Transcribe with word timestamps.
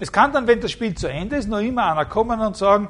Es 0.00 0.10
kann 0.10 0.32
dann, 0.32 0.46
wenn 0.46 0.60
das 0.60 0.72
Spiel 0.72 0.94
zu 0.94 1.06
Ende 1.06 1.36
ist, 1.36 1.48
noch 1.48 1.60
immer 1.60 1.92
einer 1.92 2.04
kommen 2.04 2.40
und 2.40 2.56
sagen, 2.56 2.88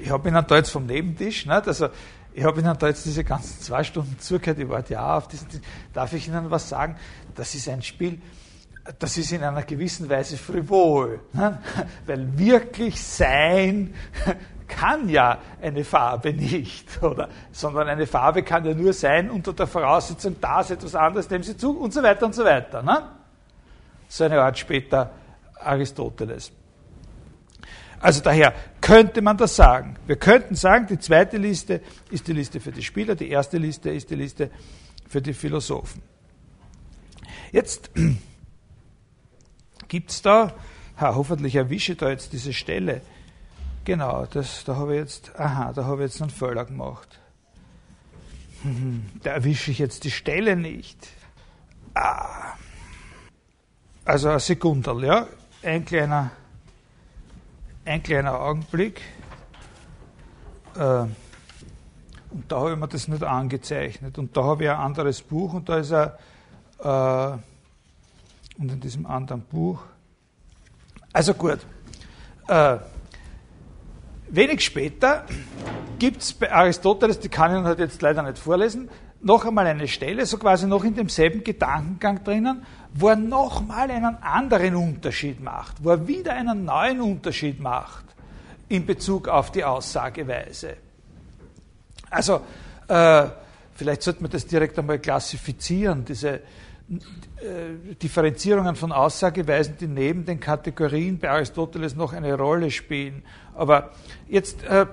ich 0.00 0.10
habe 0.10 0.28
Ihnen 0.28 0.44
da 0.46 0.56
jetzt 0.56 0.70
vom 0.70 0.86
Nebentisch, 0.86 1.46
nicht? 1.46 1.68
also 1.68 1.88
ich 2.32 2.44
habe 2.44 2.60
Ihnen 2.60 2.76
da 2.78 2.88
jetzt 2.88 3.04
diese 3.04 3.24
ganzen 3.24 3.60
zwei 3.60 3.84
Stunden 3.84 4.18
zugehört, 4.18 4.58
ich 4.58 4.68
warte 4.68 4.94
ja 4.94 5.16
auf 5.16 5.28
diesen, 5.28 5.48
darf 5.92 6.12
ich 6.12 6.28
Ihnen 6.28 6.50
was 6.50 6.68
sagen? 6.68 6.96
Das 7.34 7.54
ist 7.54 7.68
ein 7.68 7.82
Spiel, 7.82 8.20
das 8.98 9.16
ist 9.16 9.32
in 9.32 9.42
einer 9.44 9.62
gewissen 9.62 10.08
Weise 10.08 10.36
frivol, 10.36 11.20
ne? 11.32 11.58
weil 12.06 12.38
wirklich 12.38 13.00
sein 13.02 13.94
kann 14.68 15.08
ja 15.08 15.38
eine 15.62 15.84
Farbe 15.84 16.32
nicht, 16.32 17.02
oder? 17.02 17.28
Sondern 17.52 17.88
eine 17.88 18.06
Farbe 18.06 18.42
kann 18.42 18.64
ja 18.64 18.74
nur 18.74 18.92
sein 18.92 19.30
unter 19.30 19.52
der 19.52 19.66
Voraussetzung, 19.66 20.40
dass 20.40 20.70
etwas 20.70 20.94
anderes 20.94 21.28
dem 21.28 21.42
sie 21.42 21.56
zu 21.56 21.78
und 21.78 21.92
so 21.92 22.02
weiter 22.02 22.26
und 22.26 22.34
so 22.34 22.44
weiter. 22.44 22.82
Ne? 22.82 23.02
So 24.08 24.24
eine 24.24 24.40
Art 24.40 24.58
später 24.58 25.10
Aristoteles. 25.60 26.52
Also 28.00 28.22
daher 28.22 28.54
könnte 28.80 29.22
man 29.22 29.36
das 29.36 29.56
sagen. 29.56 29.96
Wir 30.06 30.16
könnten 30.16 30.54
sagen, 30.54 30.86
die 30.86 30.98
zweite 30.98 31.36
Liste 31.36 31.80
ist 32.10 32.28
die 32.28 32.32
Liste 32.32 32.60
für 32.60 32.72
die 32.72 32.82
Spieler, 32.82 33.14
die 33.14 33.28
erste 33.28 33.58
Liste 33.58 33.90
ist 33.90 34.10
die 34.10 34.14
Liste 34.14 34.50
für 35.08 35.20
die 35.20 35.34
Philosophen. 35.34 36.02
Jetzt 37.50 37.90
gibt 39.88 40.10
es 40.10 40.22
da, 40.22 40.54
ha, 40.96 41.14
hoffentlich 41.14 41.56
erwische 41.56 41.92
ich 41.92 41.98
da 41.98 42.08
jetzt 42.08 42.32
diese 42.32 42.52
Stelle. 42.52 43.00
Genau, 43.84 44.26
das, 44.26 44.64
da 44.64 44.76
habe 44.76 44.94
ich 44.94 45.00
jetzt, 45.00 45.38
aha, 45.38 45.72
da 45.72 45.84
habe 45.84 46.04
ich 46.04 46.12
jetzt 46.12 46.22
einen 46.22 46.30
Fehler 46.30 46.64
gemacht. 46.64 47.18
Da 49.22 49.30
erwische 49.30 49.70
ich 49.70 49.78
jetzt 49.78 50.02
die 50.02 50.10
Stelle 50.10 50.56
nicht. 50.56 51.08
Ah. 51.94 52.54
Also 54.04 54.30
eine 54.30 54.40
Sekunde, 54.40 55.06
ja, 55.06 55.28
ein 55.68 55.84
kleiner, 55.84 56.30
ein 57.84 58.02
kleiner 58.02 58.40
Augenblick. 58.40 59.02
Äh, 60.74 60.80
und 62.30 62.44
da 62.48 62.60
habe 62.60 62.72
ich 62.72 62.78
mir 62.78 62.88
das 62.88 63.08
nicht 63.08 63.22
angezeichnet. 63.22 64.18
Und 64.18 64.36
da 64.36 64.44
habe 64.44 64.64
ich 64.64 64.70
ein 64.70 64.76
anderes 64.76 65.22
Buch 65.22 65.54
und 65.54 65.68
da 65.68 65.78
ist 65.78 65.92
er, 65.92 66.18
äh, 66.80 67.38
und 68.60 68.72
in 68.72 68.80
diesem 68.80 69.06
anderen 69.06 69.42
Buch. 69.42 69.82
Also 71.12 71.34
gut. 71.34 71.58
Äh, 72.48 72.78
wenig 74.30 74.64
später 74.64 75.24
gibt 75.98 76.22
es 76.22 76.32
bei 76.32 76.50
Aristoteles, 76.50 77.20
die 77.20 77.28
kann 77.28 77.54
ich 77.56 77.64
halt 77.64 77.78
jetzt 77.78 78.00
leider 78.00 78.22
nicht 78.22 78.38
vorlesen, 78.38 78.88
noch 79.20 79.44
einmal 79.44 79.66
eine 79.66 79.88
Stelle, 79.88 80.26
so 80.26 80.38
quasi 80.38 80.66
noch 80.66 80.84
in 80.84 80.94
demselben 80.94 81.42
Gedankengang 81.42 82.22
drinnen, 82.22 82.62
wo 82.94 83.08
er 83.08 83.16
nochmal 83.16 83.90
einen 83.90 84.16
anderen 84.22 84.76
Unterschied 84.76 85.40
macht, 85.40 85.82
wo 85.82 85.90
er 85.90 86.06
wieder 86.06 86.34
einen 86.34 86.64
neuen 86.64 87.00
Unterschied 87.00 87.60
macht 87.60 88.04
in 88.68 88.86
Bezug 88.86 89.28
auf 89.28 89.50
die 89.50 89.64
Aussageweise. 89.64 90.76
Also, 92.10 92.40
äh, 92.86 93.26
vielleicht 93.74 94.02
sollte 94.02 94.22
man 94.22 94.30
das 94.30 94.46
direkt 94.46 94.78
einmal 94.78 94.98
klassifizieren, 94.98 96.04
diese 96.04 96.40
äh, 96.90 97.94
Differenzierungen 98.00 98.76
von 98.76 98.92
Aussageweisen, 98.92 99.76
die 99.78 99.86
neben 99.86 100.24
den 100.24 100.40
Kategorien 100.40 101.18
bei 101.18 101.30
Aristoteles 101.30 101.94
noch 101.94 102.12
eine 102.12 102.34
Rolle 102.34 102.70
spielen. 102.70 103.22
Aber 103.54 103.90
jetzt, 104.28 104.64
äh, 104.64 104.86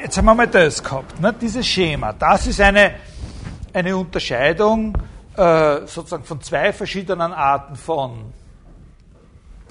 jetzt 0.00 0.16
haben 0.16 0.24
wir 0.26 0.34
mal 0.34 0.46
das 0.46 0.82
gehabt, 0.82 1.20
ne? 1.20 1.34
dieses 1.40 1.66
Schema. 1.66 2.12
Das 2.12 2.46
ist 2.46 2.60
eine, 2.60 2.94
eine 3.72 3.96
Unterscheidung 3.96 4.96
äh, 5.36 5.86
sozusagen 5.86 6.24
von 6.24 6.40
zwei 6.40 6.72
verschiedenen 6.72 7.32
Arten 7.32 7.76
von 7.76 8.32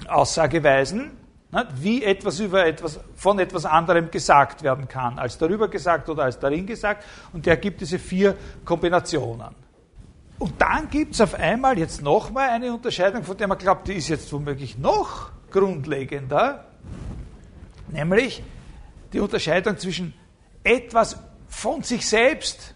Aussageweisen, 0.08 1.10
ne? 1.50 1.68
wie 1.76 2.04
etwas 2.04 2.40
über 2.40 2.66
etwas, 2.66 3.00
von 3.16 3.38
etwas 3.38 3.64
anderem 3.64 4.10
gesagt 4.10 4.62
werden 4.62 4.88
kann, 4.88 5.18
als 5.18 5.38
darüber 5.38 5.68
gesagt 5.68 6.08
oder 6.08 6.24
als 6.24 6.38
darin 6.38 6.66
gesagt. 6.66 7.04
Und 7.32 7.46
der 7.46 7.56
gibt 7.56 7.80
diese 7.80 7.98
vier 7.98 8.36
Kombinationen. 8.64 9.54
Und 10.38 10.60
dann 10.60 10.90
gibt 10.90 11.14
es 11.14 11.20
auf 11.20 11.34
einmal 11.34 11.78
jetzt 11.78 12.02
nochmal 12.02 12.48
eine 12.48 12.74
Unterscheidung, 12.74 13.22
von 13.22 13.36
der 13.36 13.46
man 13.46 13.58
glaubt, 13.58 13.86
die 13.86 13.94
ist 13.94 14.08
jetzt 14.08 14.32
womöglich 14.32 14.76
noch 14.76 15.30
grundlegender, 15.52 16.64
nämlich 17.88 18.42
die 19.12 19.20
Unterscheidung 19.20 19.76
zwischen 19.78 20.14
etwas 20.64 21.18
von 21.48 21.82
sich 21.82 22.08
selbst 22.08 22.74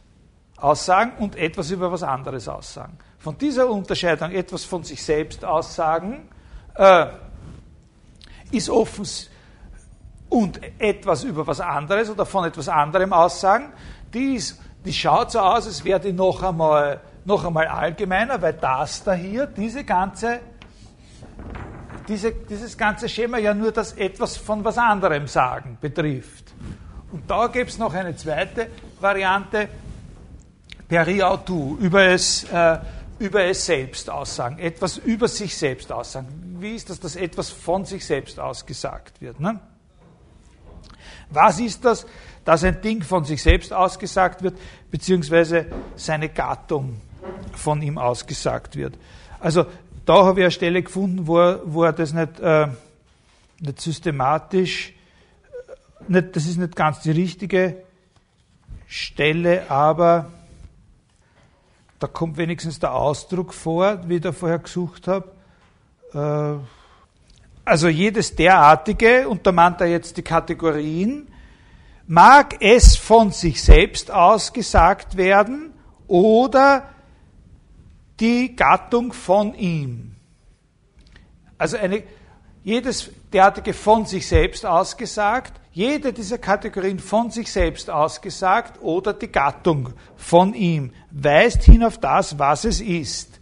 aussagen 0.57 1.13
und 1.19 1.37
etwas 1.37 1.71
über 1.71 1.91
was 1.93 2.03
anderes 2.03 2.49
aussagen. 2.49 2.99
Von 3.19 3.39
dieser 3.39 3.69
Unterscheidung 3.69 4.31
etwas 4.31 4.65
von 4.65 4.85
sich 4.85 5.03
selbst 5.03 5.45
aussagen 5.45 6.29
äh, 6.75 7.07
ist 8.51 8.71
offen 8.71 9.07
und 10.29 10.61
etwas 10.79 11.25
über 11.25 11.47
was 11.47 11.61
anderes 11.61 12.11
oder 12.11 12.27
von 12.27 12.45
etwas 12.45 12.69
anderem 12.69 13.13
aussagen, 13.13 13.73
die, 14.13 14.35
ist, 14.35 14.61
die 14.85 14.93
schaut 14.93 15.31
so 15.33 15.41
aus, 15.41 15.67
als 15.67 15.85
wäre 15.85 16.01
die 16.01 16.13
noch 16.13 16.43
einmal, 16.43 17.01
noch 17.25 17.45
einmal 17.45 17.67
allgemeiner, 17.67 18.41
weil 18.41 18.55
das 18.55 19.03
da 19.03 19.13
hier, 19.13 19.47
diese 19.47 19.85
ganze 19.85 20.41
diese, 22.09 22.33
dieses 22.33 22.77
ganze 22.77 23.09
Schema 23.09 23.39
ja 23.39 23.55
nur 23.55 23.73
das 23.73 23.93
etwas 23.93 24.37
von 24.37 24.65
was 24.65 24.79
anderem 24.79 25.27
sagen 25.27 25.79
betrifft. 25.81 26.53
Und 27.13 27.31
da 27.31 27.47
gibt 27.49 27.71
es 27.71 27.79
noch 27.79 27.95
eine 27.95 28.17
zweite 28.17 28.69
Variante, 29.01 29.69
Periautu, 30.89 31.77
über 31.79 32.05
es, 32.05 32.45
äh, 32.45 32.79
über 33.19 33.45
es 33.45 33.67
selbst 33.67 34.09
aussagen, 34.11 34.59
etwas 34.59 34.99
über 34.99 35.29
sich 35.29 35.57
selbst 35.57 35.91
aussagen. 35.91 36.57
Wie 36.61 36.75
ist 36.75 36.91
das, 36.91 37.01
dass 37.01 37.17
etwas 37.17 37.51
von 37.51 37.85
sich 37.85 38.05
selbst 38.05 38.39
ausgesagt 38.39 39.21
wird? 39.21 39.41
Ne? 39.41 39.61
Was 41.31 41.59
ist 41.59 41.85
das, 41.85 42.07
dass 42.45 42.63
ein 42.63 42.81
Ding 42.81 43.03
von 43.03 43.25
sich 43.25 43.43
selbst 43.43 43.73
ausgesagt 43.73 44.43
wird, 44.43 44.57
beziehungsweise 44.91 45.67
seine 45.97 46.29
Gattung 46.29 47.01
von 47.53 47.83
ihm 47.83 47.99
ausgesagt 47.99 48.77
wird? 48.77 48.97
Also 49.41 49.67
da 50.07 50.25
habe 50.25 50.41
ich 50.41 50.45
eine 50.45 50.51
Stelle 50.53 50.83
gefunden, 50.83 51.27
wo 51.27 51.39
er, 51.39 51.61
wo 51.65 51.83
er 51.83 51.93
das 51.93 52.15
nicht, 52.15 52.41
äh, 52.41 52.69
nicht 53.61 53.81
systematisch, 53.81 54.95
äh, 56.09 56.13
nicht, 56.13 56.37
das 56.37 56.47
ist 56.47 56.57
nicht 56.57 56.77
ganz 56.77 57.01
die 57.01 57.11
richtige 57.11 57.83
Stelle, 58.87 59.69
aber 59.69 60.31
da 61.99 62.07
kommt 62.07 62.37
wenigstens 62.37 62.79
der 62.79 62.95
Ausdruck 62.95 63.53
vor, 63.53 64.09
wie 64.09 64.17
ich 64.17 64.21
da 64.23 64.31
vorher 64.31 64.61
gesucht 64.61 65.09
habe. 65.09 65.29
Äh, 66.15 66.65
also 67.65 67.89
jedes 67.89 68.37
derartige, 68.37 69.29
und 69.29 69.45
da 69.45 69.51
meint 69.51 69.81
er 69.81 69.89
jetzt 69.89 70.17
die 70.17 70.23
Kategorien, 70.23 71.27
mag 72.07 72.63
es 72.63 72.97
von 72.97 73.33
sich 73.33 73.61
selbst 73.61 74.13
ausgesagt 74.13 75.17
werden 75.17 75.73
oder 76.07 76.89
die 78.21 78.55
Gattung 78.57 79.13
von 79.13 79.55
ihm. 79.55 80.15
Also 81.59 81.77
eine, 81.77 82.03
jedes 82.65 83.11
derartige 83.33 83.73
von 83.73 84.07
sich 84.07 84.27
selbst 84.27 84.67
ausgesagt, 84.67 85.61
jede 85.73 86.13
dieser 86.13 86.39
Kategorien 86.39 86.99
von 86.99 87.31
sich 87.31 87.53
selbst 87.53 87.91
ausgesagt 87.91 88.81
oder 88.83 89.13
die 89.13 89.31
Gattung 89.31 89.93
von 90.17 90.55
ihm 90.55 90.91
weist 91.11 91.63
hin 91.65 91.85
auf 91.85 91.99
das, 91.99 92.39
was 92.39 92.65
es 92.65 92.81
ist. 92.81 93.39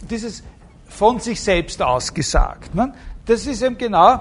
Und 0.00 0.10
dieses 0.10 0.42
von 0.88 1.20
sich 1.20 1.40
selbst 1.40 1.80
ausgesagt, 1.80 2.74
ne, 2.74 2.92
das 3.24 3.46
ist 3.46 3.62
eben 3.62 3.78
genau, 3.78 4.14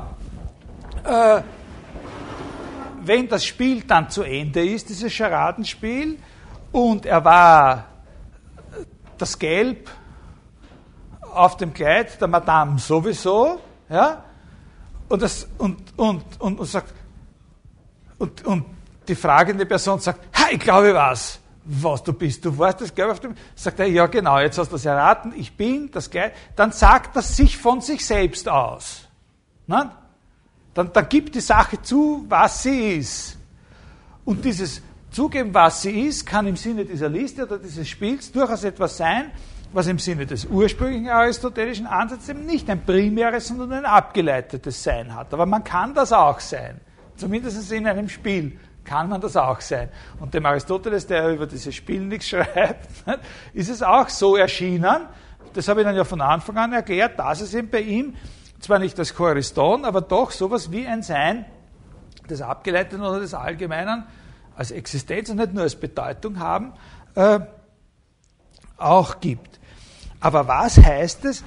äh, 1.04 1.42
wenn 3.04 3.28
das 3.28 3.44
Spiel 3.44 3.82
dann 3.82 4.10
zu 4.10 4.22
Ende 4.22 4.64
ist, 4.64 4.90
dieses 4.90 5.12
Scharadenspiel, 5.12 6.20
und 6.72 7.06
er 7.06 7.26
war 7.26 7.91
das 9.22 9.38
Gelb 9.38 9.90
auf 11.34 11.58
dem 11.58 11.74
Kleid 11.74 12.20
der 12.20 12.28
Madame 12.28 12.80
sowieso, 12.80 13.60
ja, 13.90 14.24
und, 15.10 15.22
das, 15.22 15.48
und, 15.58 15.78
und, 15.98 16.24
und, 16.40 16.60
und 16.60 16.66
sagt, 16.66 16.94
und, 18.18 18.46
und 18.46 18.66
die 19.08 19.16
fragende 19.16 19.66
Person 19.66 20.00
sagt, 20.00 20.20
ha, 20.38 20.48
ich 20.52 20.60
glaube 20.60 20.94
was, 20.94 21.40
was 21.64 22.04
du 22.04 22.14
bist, 22.14 22.44
du 22.46 22.58
warst 22.58 22.82
das 22.82 22.94
Gelb 22.94 23.12
auf 23.12 23.20
dem, 23.20 23.36
sagt 23.56 23.80
er, 23.80 23.88
ja 23.88 24.08
genau, 24.08 24.40
jetzt 24.40 24.58
hast 24.58 24.70
du 24.70 24.76
das 24.76 24.86
erraten, 24.86 25.34
ich 25.36 25.56
bin 25.56 25.92
das 25.92 26.10
Gelb, 26.10 26.34
dann 26.56 26.72
sagt 26.72 27.16
das 27.16 27.36
sich 27.36 27.58
von 27.58 27.82
sich 27.82 28.06
selbst 28.06 28.48
aus. 28.48 29.08
Ne? 29.68 29.92
Dann, 30.74 30.92
dann 30.94 31.10
gibt 31.10 31.36
die 31.36 31.42
Sache 31.42 31.82
zu, 31.82 32.26
was 32.30 32.64
sie 32.64 32.96
ist. 32.96 33.38
Und 34.24 34.46
dieses 34.46 34.82
Zugeben, 35.12 35.54
was 35.54 35.82
sie 35.82 36.08
ist, 36.08 36.26
kann 36.26 36.48
im 36.48 36.56
Sinne 36.56 36.86
dieser 36.86 37.10
Liste 37.10 37.44
oder 37.44 37.58
dieses 37.60 37.88
Spiels 37.88 38.32
durchaus 38.32 38.64
etwas 38.64 38.96
sein, 38.96 39.32
was 39.74 39.88
im 39.88 40.00
Sinne 40.00 40.26
des 40.26 40.46
ursprünglichen 40.46 41.10
aristotelischen 41.10 41.86
Ansatzes 41.86 42.30
eben 42.30 42.46
nicht 42.46 42.70
ein 42.70 42.86
primäres, 42.86 43.48
sondern 43.48 43.74
ein 43.74 43.86
abgeleitetes 43.86 44.82
Sein 44.82 45.14
hat. 45.14 45.34
Aber 45.34 45.46
man 45.46 45.66
kann 45.66 45.94
das 45.94 46.14
auch 46.14 46.40
sein. 46.40 46.80
Zumindest 47.18 47.72
in 47.74 47.88
einem 47.88 48.08
Spiel 48.08 48.58
kann 48.86 49.10
man 49.10 49.20
das 49.20 49.36
auch 49.36 49.60
sein. 49.60 49.90
Und 50.22 50.34
dem 50.34 50.46
Aristoteles, 50.46 51.08
der 51.08 51.30
über 51.30 51.46
dieses 51.46 51.76
Spiel 51.76 52.00
nichts 52.00 52.28
schreibt, 52.30 52.88
ist 53.54 53.70
es 53.70 53.84
auch 53.84 54.08
so 54.08 54.38
erschienen, 54.38 55.08
das 55.54 55.68
habe 55.68 55.82
ich 55.82 55.86
dann 55.86 55.96
ja 55.96 56.06
von 56.06 56.22
Anfang 56.22 56.58
an 56.58 56.72
erklärt, 56.72 57.20
dass 57.20 57.42
es 57.42 57.54
eben 57.54 57.70
bei 57.70 57.82
ihm 57.82 58.16
zwar 58.62 58.80
nicht 58.80 58.98
das 58.98 59.14
Choriston, 59.14 59.84
aber 59.84 60.00
doch 60.00 60.32
sowas 60.32 60.72
wie 60.72 60.88
ein 60.88 61.04
Sein 61.04 61.46
des 62.30 62.42
Abgeleiteten 62.42 63.02
oder 63.02 63.20
des 63.20 63.34
Allgemeinen 63.34 64.06
als 64.56 64.72
Existenz 64.72 65.30
und 65.30 65.38
nicht 65.38 65.54
nur 65.54 65.64
als 65.64 65.76
Bedeutung 65.76 66.40
haben, 66.40 66.74
äh, 67.16 67.40
auch 68.78 69.20
gibt. 69.20 69.60
Aber 70.20 70.48
was 70.48 70.78
heißt 70.78 71.26
es? 71.26 71.44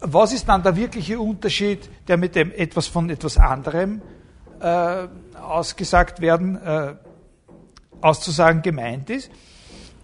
Was 0.00 0.32
ist 0.32 0.48
dann 0.48 0.62
der 0.62 0.76
wirkliche 0.76 1.18
Unterschied, 1.18 1.88
der 2.06 2.16
mit 2.16 2.34
dem 2.34 2.52
etwas 2.52 2.86
von 2.86 3.08
etwas 3.08 3.38
anderem 3.38 4.02
äh, 4.60 5.06
ausgesagt 5.40 6.20
werden, 6.20 6.56
äh, 6.62 6.94
auszusagen 8.00 8.60
gemeint 8.60 9.08
ist? 9.08 9.30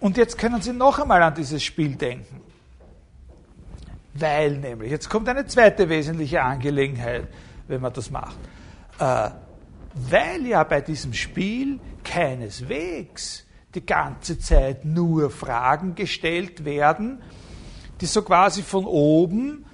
Und 0.00 0.16
jetzt 0.16 0.38
können 0.38 0.62
Sie 0.62 0.72
noch 0.72 0.98
einmal 0.98 1.22
an 1.22 1.34
dieses 1.34 1.62
Spiel 1.62 1.96
denken. 1.96 2.40
Weil 4.14 4.56
nämlich, 4.56 4.90
jetzt 4.90 5.10
kommt 5.10 5.28
eine 5.28 5.46
zweite 5.46 5.88
wesentliche 5.88 6.42
Angelegenheit, 6.42 7.28
wenn 7.68 7.82
man 7.82 7.92
das 7.92 8.10
macht. 8.10 8.36
Äh, 8.98 9.30
weil 9.94 10.46
ja 10.46 10.64
bei 10.64 10.80
diesem 10.80 11.12
Spiel 11.12 11.78
keineswegs 12.04 13.46
die 13.74 13.86
ganze 13.86 14.38
Zeit 14.38 14.84
nur 14.84 15.30
Fragen 15.30 15.94
gestellt 15.94 16.64
werden, 16.64 17.22
die 18.00 18.06
so 18.06 18.22
quasi 18.22 18.62
von 18.62 18.84
oben, 18.84 19.64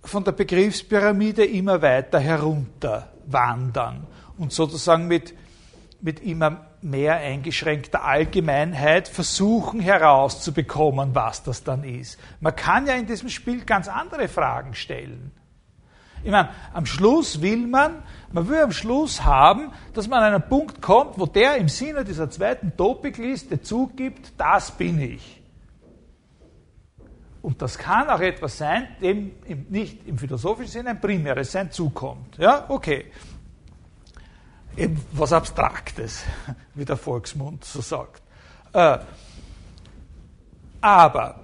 von 0.00 0.24
der 0.24 0.32
Begriffspyramide 0.32 1.44
immer 1.44 1.82
weiter 1.82 2.18
herunter 2.18 3.12
wandern 3.26 4.06
und 4.38 4.52
sozusagen 4.52 5.06
mit, 5.06 5.34
mit 6.00 6.20
immer 6.20 6.66
mehr 6.80 7.16
eingeschränkter 7.16 8.02
Allgemeinheit 8.04 9.06
versuchen 9.06 9.80
herauszubekommen, 9.80 11.14
was 11.14 11.44
das 11.44 11.62
dann 11.62 11.84
ist. 11.84 12.18
Man 12.40 12.56
kann 12.56 12.86
ja 12.86 12.94
in 12.94 13.06
diesem 13.06 13.28
Spiel 13.28 13.64
ganz 13.64 13.86
andere 13.88 14.28
Fragen 14.28 14.74
stellen. 14.74 15.30
Ich 16.24 16.30
meine, 16.30 16.50
am 16.72 16.86
Schluss 16.86 17.42
will 17.42 17.66
man, 17.66 18.02
man 18.32 18.48
will 18.48 18.62
am 18.62 18.72
Schluss 18.72 19.24
haben, 19.24 19.72
dass 19.92 20.08
man 20.08 20.22
an 20.22 20.34
einen 20.34 20.48
Punkt 20.48 20.80
kommt, 20.80 21.18
wo 21.18 21.26
der 21.26 21.56
im 21.56 21.68
Sinne 21.68 22.04
dieser 22.04 22.30
zweiten 22.30 22.76
Topikliste 22.76 23.60
zugibt, 23.60 24.32
das 24.36 24.70
bin 24.70 25.00
ich. 25.00 25.42
Und 27.42 27.60
das 27.60 27.76
kann 27.76 28.08
auch 28.08 28.20
etwas 28.20 28.58
sein, 28.58 28.88
dem 29.00 29.32
nicht 29.68 30.06
im 30.06 30.16
philosophischen 30.16 30.70
Sinne 30.70 30.90
ein 30.90 31.00
primäres 31.00 31.50
Sein 31.50 31.72
zukommt. 31.72 32.38
Ja, 32.38 32.66
okay 32.68 33.06
eben 34.76 35.00
was 35.12 35.32
Abstraktes, 35.32 36.24
wie 36.74 36.84
der 36.84 36.96
Volksmund 36.96 37.64
so 37.64 37.80
sagt. 37.80 38.22
Äh, 38.72 38.98
aber 40.80 41.40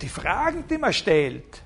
die 0.00 0.08
Fragen, 0.08 0.64
die 0.68 0.78
man 0.78 0.92
stellt, 0.92 1.62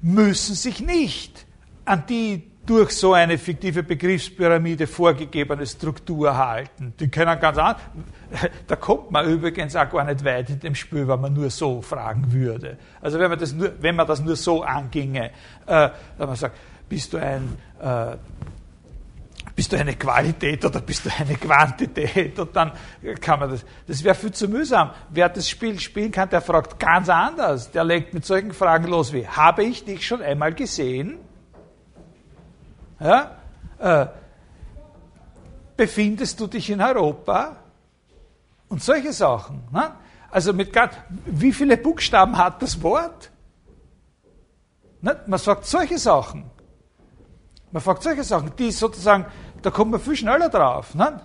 müssen 0.00 0.54
sich 0.54 0.80
nicht 0.80 1.46
an 1.84 2.04
die 2.08 2.50
durch 2.66 2.90
so 2.90 3.12
eine 3.12 3.38
fiktive 3.38 3.82
Begriffspyramide 3.82 4.86
vorgegebene 4.86 5.64
Struktur 5.66 6.36
halten. 6.36 6.92
Die 6.98 7.08
können 7.08 7.38
ganz 7.40 7.58
anders. 7.58 7.82
Da 8.66 8.74
kommt 8.74 9.12
man 9.12 9.24
übrigens 9.30 9.76
auch 9.76 9.88
gar 9.88 10.04
nicht 10.04 10.24
weit 10.24 10.50
in 10.50 10.58
dem 10.58 10.74
Spiel, 10.74 11.06
wenn 11.06 11.20
man 11.20 11.32
nur 11.32 11.48
so 11.48 11.80
fragen 11.80 12.32
würde. 12.32 12.76
Also 13.00 13.20
wenn 13.20 13.30
man 13.30 13.38
das 13.38 13.52
nur, 13.52 13.72
wenn 13.80 13.94
man 13.94 14.06
das 14.06 14.20
nur 14.20 14.34
so 14.34 14.62
anginge, 14.62 15.30
äh, 15.66 15.90
wenn 16.18 16.26
man 16.26 16.34
sagt, 16.34 16.56
bist 16.88 17.12
du 17.12 17.18
ein 17.18 17.56
äh, 17.80 18.16
bist 19.54 19.72
du 19.72 19.78
eine 19.78 19.94
Qualität 19.94 20.62
oder 20.66 20.82
bist 20.82 21.06
du 21.06 21.10
eine 21.18 21.34
Quantität? 21.34 22.38
Und 22.38 22.54
dann 22.54 22.72
kann 23.20 23.40
man 23.40 23.50
das. 23.50 23.64
Das 23.86 24.04
wäre 24.04 24.14
viel 24.14 24.32
zu 24.32 24.48
mühsam. 24.48 24.90
Wer 25.08 25.30
das 25.30 25.48
Spiel 25.48 25.80
spielen 25.80 26.12
kann, 26.12 26.28
der 26.28 26.42
fragt 26.42 26.78
ganz 26.78 27.08
anders. 27.08 27.70
Der 27.70 27.82
legt 27.82 28.12
mit 28.12 28.26
solchen 28.26 28.52
Fragen 28.52 28.88
los 28.88 29.14
wie, 29.14 29.26
habe 29.26 29.64
ich 29.64 29.84
dich 29.84 30.06
schon 30.06 30.20
einmal 30.20 30.52
gesehen? 30.52 31.18
Ja? 33.00 33.36
Äh, 33.78 34.06
befindest 35.76 36.40
du 36.40 36.46
dich 36.46 36.70
in 36.70 36.80
Europa? 36.80 37.56
Und 38.68 38.82
solche 38.82 39.12
Sachen. 39.12 39.62
Ne? 39.70 39.92
Also 40.30 40.52
mit 40.52 40.72
ganz, 40.72 40.94
wie 41.26 41.52
viele 41.52 41.76
Buchstaben 41.76 42.36
hat 42.36 42.60
das 42.62 42.82
Wort? 42.82 43.30
Ne? 45.00 45.20
Man 45.26 45.38
sagt 45.38 45.66
solche 45.66 45.98
Sachen. 45.98 46.50
Man 47.70 47.82
fragt 47.82 48.02
solche 48.02 48.24
Sachen, 48.24 48.54
die 48.56 48.70
sozusagen 48.70 49.26
da 49.66 49.70
kommt 49.70 49.90
man 49.90 50.00
viel 50.00 50.14
schneller 50.14 50.48
drauf. 50.48 50.94
Ne? 50.94 51.20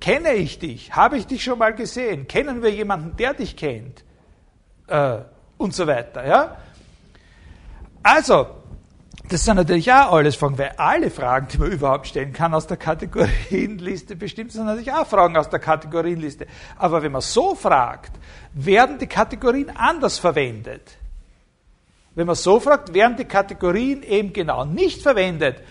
Kenne 0.00 0.34
ich 0.34 0.60
dich? 0.60 0.94
Habe 0.94 1.18
ich 1.18 1.26
dich 1.26 1.42
schon 1.42 1.58
mal 1.58 1.74
gesehen? 1.74 2.28
Kennen 2.28 2.62
wir 2.62 2.70
jemanden, 2.70 3.16
der 3.16 3.34
dich 3.34 3.56
kennt? 3.56 4.04
Äh, 4.86 5.18
und 5.58 5.74
so 5.74 5.86
weiter. 5.88 6.24
Ja? 6.24 6.56
Also, 8.02 8.46
das 9.30 9.44
sind 9.44 9.56
natürlich 9.56 9.92
auch 9.92 10.12
alles 10.12 10.34
Fragen, 10.34 10.58
weil 10.58 10.72
alle 10.76 11.08
Fragen, 11.08 11.46
die 11.52 11.58
man 11.58 11.70
überhaupt 11.70 12.08
stellen 12.08 12.32
kann 12.32 12.52
aus 12.52 12.66
der 12.66 12.76
Kategorienliste, 12.76 14.16
bestimmt 14.16 14.50
sind 14.50 14.64
natürlich 14.64 14.92
auch 14.92 15.06
Fragen 15.06 15.36
aus 15.36 15.48
der 15.48 15.60
Kategorienliste. 15.60 16.48
Aber 16.76 17.00
wenn 17.00 17.12
man 17.12 17.20
so 17.20 17.54
fragt, 17.54 18.10
werden 18.54 18.98
die 18.98 19.06
Kategorien 19.06 19.70
anders 19.70 20.18
verwendet. 20.18 20.96
Wenn 22.16 22.26
man 22.26 22.34
so 22.34 22.58
fragt, 22.58 22.92
werden 22.92 23.16
die 23.16 23.24
Kategorien 23.24 24.02
eben 24.02 24.32
genau 24.32 24.64
nicht 24.64 25.00
verwendet, 25.00 25.62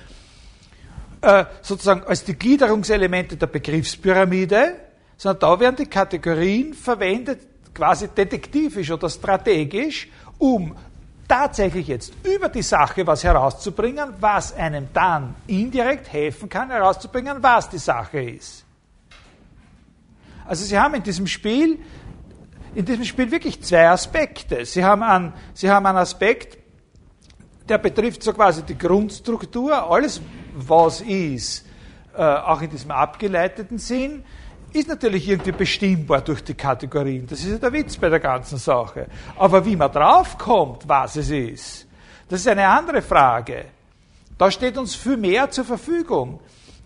äh, 1.19 1.43
sozusagen 1.61 2.03
als 2.03 2.23
die 2.23 2.35
Gliederungselemente 2.35 3.35
der 3.35 3.47
Begriffspyramide, 3.47 4.75
sondern 5.17 5.39
da 5.41 5.59
werden 5.59 5.75
die 5.75 5.85
Kategorien 5.85 6.73
verwendet, 6.73 7.41
quasi 7.73 8.07
detektivisch 8.07 8.89
oder 8.89 9.09
strategisch, 9.09 10.07
um 10.37 10.77
tatsächlich 11.29 11.87
jetzt 11.87 12.13
über 12.25 12.49
die 12.49 12.63
Sache 12.63 13.07
was 13.07 13.23
herauszubringen, 13.23 14.15
was 14.19 14.53
einem 14.53 14.87
dann 14.93 15.35
indirekt 15.47 16.11
helfen 16.11 16.49
kann, 16.49 16.69
herauszubringen, 16.69 17.41
was 17.41 17.69
die 17.69 17.77
Sache 17.77 18.21
ist. 18.21 18.65
Also 20.45 20.65
Sie 20.65 20.77
haben 20.77 20.95
in 20.95 21.03
diesem 21.03 21.27
Spiel, 21.27 21.79
in 22.73 22.83
diesem 22.83 23.05
Spiel 23.05 23.31
wirklich 23.31 23.61
zwei 23.61 23.87
Aspekte. 23.89 24.65
Sie 24.65 24.83
haben 24.83 25.03
einen, 25.03 25.33
Sie 25.53 25.69
haben 25.69 25.85
einen 25.85 25.99
Aspekt, 25.99 26.57
der 27.69 27.77
betrifft 27.77 28.23
so 28.23 28.33
quasi 28.33 28.63
die 28.63 28.77
Grundstruktur, 28.77 29.89
alles, 29.89 30.19
was 30.55 31.01
ist, 31.01 31.65
äh, 32.17 32.21
auch 32.23 32.61
in 32.63 32.71
diesem 32.71 32.89
abgeleiteten 32.89 33.77
Sinn, 33.77 34.23
ist 34.73 34.87
natürlich 34.87 35.27
irgendwie 35.27 35.51
bestimmbar 35.51 36.21
durch 36.21 36.43
die 36.43 36.53
Kategorien. 36.53 37.25
Das 37.27 37.39
ist 37.39 37.51
ja 37.51 37.57
der 37.57 37.73
Witz 37.73 37.97
bei 37.97 38.09
der 38.09 38.19
ganzen 38.19 38.57
Sache. 38.57 39.07
Aber 39.37 39.65
wie 39.65 39.75
man 39.75 39.91
draufkommt, 39.91 40.87
was 40.87 41.15
es 41.15 41.29
ist, 41.29 41.87
das 42.27 42.41
ist 42.41 42.47
eine 42.47 42.67
andere 42.67 43.01
Frage. 43.01 43.65
Da 44.37 44.51
steht 44.51 44.77
uns 44.77 44.95
viel 44.95 45.17
mehr 45.17 45.49
zur 45.49 45.65
Verfügung. 45.65 46.39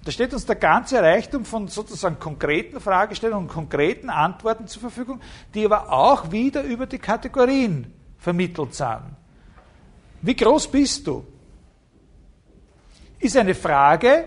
Da 0.05 0.11
steht 0.11 0.33
uns 0.33 0.45
der 0.45 0.55
ganze 0.55 1.01
Reichtum 1.01 1.45
von 1.45 1.67
sozusagen 1.67 2.19
konkreten 2.19 2.79
Fragestellungen 2.79 3.47
und 3.47 3.53
konkreten 3.53 4.09
Antworten 4.09 4.67
zur 4.67 4.81
Verfügung, 4.81 5.21
die 5.53 5.65
aber 5.65 5.91
auch 5.91 6.31
wieder 6.31 6.63
über 6.63 6.85
die 6.85 6.99
Kategorien 6.99 7.93
vermittelt 8.17 8.73
sind. 8.73 9.15
Wie 10.21 10.35
groß 10.35 10.67
bist 10.67 11.07
du? 11.07 11.25
ist 13.23 13.37
eine 13.37 13.55
Frage, 13.55 14.25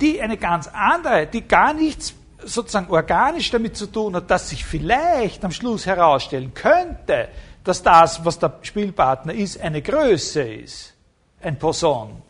die 0.00 0.20
eine 0.20 0.36
ganz 0.36 0.68
andere, 0.72 1.26
die 1.26 1.46
gar 1.46 1.72
nichts 1.72 2.14
sozusagen 2.42 2.90
organisch 2.90 3.50
damit 3.50 3.76
zu 3.76 3.86
tun 3.86 4.16
hat, 4.16 4.30
dass 4.30 4.50
sich 4.50 4.64
vielleicht 4.64 5.44
am 5.44 5.50
Schluss 5.50 5.86
herausstellen 5.86 6.52
könnte, 6.54 7.28
dass 7.62 7.82
das, 7.82 8.24
was 8.24 8.38
der 8.38 8.58
Spielpartner 8.62 9.32
ist, 9.32 9.60
eine 9.60 9.80
Größe 9.80 10.42
ist, 10.42 10.94
ein 11.40 11.58
Person. 11.58 12.22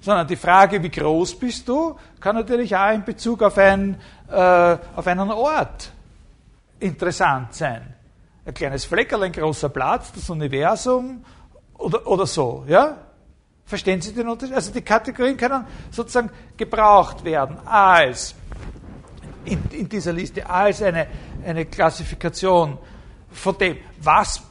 Sondern 0.00 0.26
die 0.26 0.36
Frage, 0.36 0.82
wie 0.82 0.90
groß 0.90 1.38
bist 1.38 1.68
du, 1.68 1.96
kann 2.20 2.36
natürlich 2.36 2.74
auch 2.74 2.92
in 2.92 3.04
Bezug 3.04 3.42
auf, 3.42 3.58
ein, 3.58 4.00
äh, 4.30 4.76
auf 4.96 5.06
einen 5.06 5.30
Ort 5.30 5.92
interessant 6.80 7.54
sein. 7.54 7.94
Ein 8.46 8.54
kleines 8.54 8.84
Fleckerl, 8.84 9.22
ein 9.22 9.32
großer 9.32 9.70
Platz, 9.70 10.12
das 10.12 10.28
Universum 10.28 11.24
oder, 11.78 12.06
oder 12.06 12.26
so. 12.26 12.64
Ja? 12.66 12.96
Verstehen 13.66 14.00
Sie 14.00 14.12
den 14.12 14.28
Unterschied? 14.28 14.54
Also 14.54 14.72
die 14.72 14.82
Kategorien 14.82 15.36
können 15.36 15.64
sozusagen 15.90 16.30
gebraucht 16.56 17.24
werden 17.24 17.56
als 17.66 18.34
in, 19.44 19.62
in 19.72 19.88
dieser 19.88 20.12
Liste 20.12 20.48
als 20.48 20.82
eine, 20.82 21.06
eine 21.44 21.66
Klassifikation 21.66 22.78
von 23.30 23.58
dem, 23.58 23.78
was, 24.00 24.42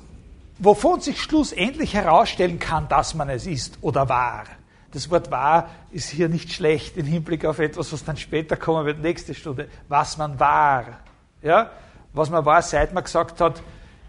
wovon 0.59 0.99
sich 0.99 1.21
schlussendlich 1.21 1.93
herausstellen 1.93 2.59
kann, 2.59 2.87
dass 2.87 3.13
man 3.13 3.29
es 3.29 3.45
ist 3.45 3.77
oder 3.81 4.09
war. 4.09 4.45
Das 4.91 5.09
Wort 5.09 5.31
war 5.31 5.69
ist 5.91 6.09
hier 6.09 6.29
nicht 6.29 6.51
schlecht 6.53 6.97
im 6.97 7.05
Hinblick 7.05 7.45
auf 7.45 7.59
etwas, 7.59 7.91
was 7.91 8.03
dann 8.03 8.17
später 8.17 8.55
kommen 8.57 8.85
wird, 8.85 8.99
nächste 8.99 9.33
Stunde. 9.33 9.67
Was 9.87 10.17
man 10.17 10.39
war. 10.39 10.99
Ja? 11.41 11.71
Was 12.13 12.29
man 12.29 12.45
war, 12.45 12.61
seit 12.61 12.93
man 12.93 13.03
gesagt 13.03 13.41
hat, 13.41 13.61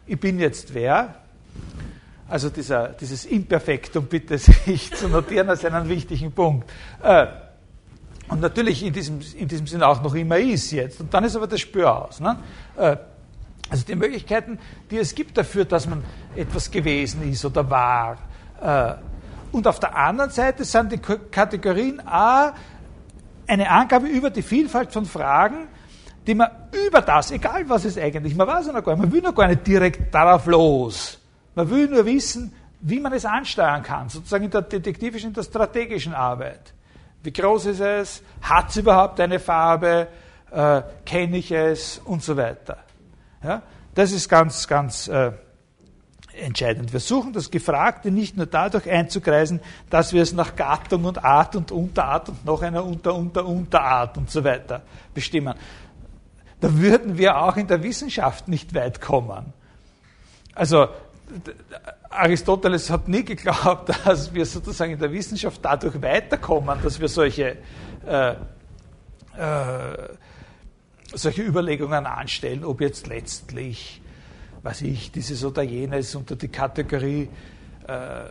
ich 0.07 0.21
bin 0.21 0.39
jetzt 0.39 0.75
wer. 0.75 1.15
Also 2.29 2.49
dieser, 2.51 2.89
dieses 2.89 3.27
Imperfektum 3.27 4.07
bitte 4.07 4.39
sich 4.39 4.93
zu 4.95 5.09
notieren 5.09 5.49
als 5.49 5.65
einen 5.65 5.89
wichtigen 5.89 6.33
Punkt. 6.33 6.71
Äh, 7.03 7.27
und 8.29 8.41
natürlich 8.41 8.83
in 8.83 8.93
diesem, 8.93 9.21
in 9.37 9.49
diesem 9.49 9.67
Sinne 9.67 9.87
auch 9.87 10.03
noch 10.03 10.15
immer 10.15 10.39
ist 10.39 10.71
jetzt. 10.71 11.01
Und 11.01 11.13
dann 11.13 11.25
ist 11.25 11.37
aber 11.37 11.47
das 11.47 11.61
Spür 11.61 12.07
aus. 12.07 12.21
Ne? 12.21 12.39
Äh, 12.77 12.97
Also 13.71 13.85
die 13.87 13.97
Möglichkeiten, 13.97 14.59
die 14.91 14.99
es 14.99 15.15
gibt 15.15 15.37
dafür, 15.37 15.65
dass 15.65 15.87
man 15.87 16.05
etwas 16.37 16.71
gewesen 16.71 17.31
ist 17.31 17.45
oder 17.45 17.69
war. 17.71 18.19
Äh, 18.63 18.95
und 19.53 19.67
auf 19.67 19.81
der 19.81 19.97
anderen 19.97 20.31
Seite 20.31 20.65
sind 20.65 20.93
die 20.93 20.99
Kategorien 20.99 22.01
A 22.07 22.55
eine 23.47 23.71
Angabe 23.71 24.07
über 24.07 24.31
die 24.31 24.43
Vielfalt 24.43 24.93
von 24.93 25.07
Fragen, 25.07 25.69
die 26.27 26.35
man 26.35 26.49
über 26.87 27.01
das, 27.01 27.31
egal 27.31 27.69
was 27.69 27.85
es 27.85 27.97
eigentlich, 27.97 28.35
man 28.35 28.47
weiß 28.47 28.67
ja 28.67 28.73
noch 28.73 28.85
gar 28.85 28.93
nicht, 28.95 29.03
man 29.03 29.13
will 29.13 29.23
noch 29.23 29.35
gar 29.35 29.49
nicht 29.49 29.67
direkt 29.67 30.15
darauf 30.15 30.47
los. 30.47 31.19
Man 31.55 31.71
will 31.71 31.89
nur 31.89 32.05
wissen, 32.05 32.53
wie 32.81 33.01
man 33.01 33.13
es 33.13 33.25
ansteuern 33.25 33.83
kann, 33.83 34.09
sozusagen 34.09 34.45
in 34.45 34.51
der 34.51 34.63
detektivischen, 34.63 35.29
in 35.29 35.35
der 35.35 35.43
strategischen 35.43 36.15
Arbeit. 36.15 36.75
Wie 37.23 37.33
groß 37.33 37.67
ist 37.67 37.81
es? 37.81 38.23
Hat 38.43 38.71
es 38.71 38.77
überhaupt 38.77 39.19
eine 39.21 39.39
Farbe? 39.39 40.09
Äh, 40.51 40.83
Kenne 41.07 41.39
ich 41.39 41.51
es? 41.51 41.99
Und 42.05 42.23
so 42.23 42.37
weiter. 42.37 42.79
Ja? 43.43 43.63
Das 43.95 44.13
ist 44.13 44.29
ganz, 44.29 44.69
ganz 44.69 45.09
äh, 45.09 45.33
entscheidend. 46.39 46.93
Wir 46.93 47.01
suchen 47.01 47.33
das 47.33 47.51
Gefragte 47.51 48.11
nicht 48.11 48.37
nur 48.37 48.47
dadurch 48.47 48.91
einzukreisen, 48.91 49.61
dass 49.89 50.13
wir 50.13 50.23
es 50.23 50.33
nach 50.33 50.55
Gattung 50.57 51.05
und 51.05 51.25
Art 51.25 51.57
und 51.57 51.73
Unterart 51.73 52.29
und 52.29 52.45
noch 52.45 52.63
einer 52.63 52.85
Unter, 52.85 53.15
Unter, 53.15 53.47
Unterart 53.47 54.19
und 54.19 54.31
so 54.31 54.45
weiter 54.45 54.83
bestimmen. 55.15 55.55
Da 56.61 56.77
würden 56.77 57.17
wir 57.19 57.41
auch 57.41 57.57
in 57.57 57.67
der 57.67 57.83
Wissenschaft 57.83 58.49
nicht 58.49 58.75
weit 58.75 59.01
kommen. 59.01 59.53
Also 60.55 60.89
Aristoteles 62.11 62.91
hat 62.91 63.09
nie 63.09 63.25
geglaubt, 63.25 63.91
dass 64.05 64.33
wir 64.33 64.47
sozusagen 64.47 64.93
in 64.93 64.99
der 64.99 65.13
Wissenschaft 65.13 65.61
dadurch 65.63 66.01
weiterkommen, 66.01 66.79
dass 66.83 67.01
wir 67.01 67.09
solche, 67.09 67.57
äh, 68.07 68.31
äh, 68.31 68.37
solche 71.13 71.43
Überlegungen 71.43 72.07
anstellen, 72.07 72.65
ob 72.65 72.81
jetzt 72.81 73.07
letztlich 73.07 74.01
weiß 74.65 74.81
ich, 74.83 75.13
dieses 75.13 75.45
oder 75.45 75.63
jenes 75.63 76.15
unter 76.15 76.37
die 76.37 76.49
Kategorie 76.49 77.29
äh, 77.87 78.25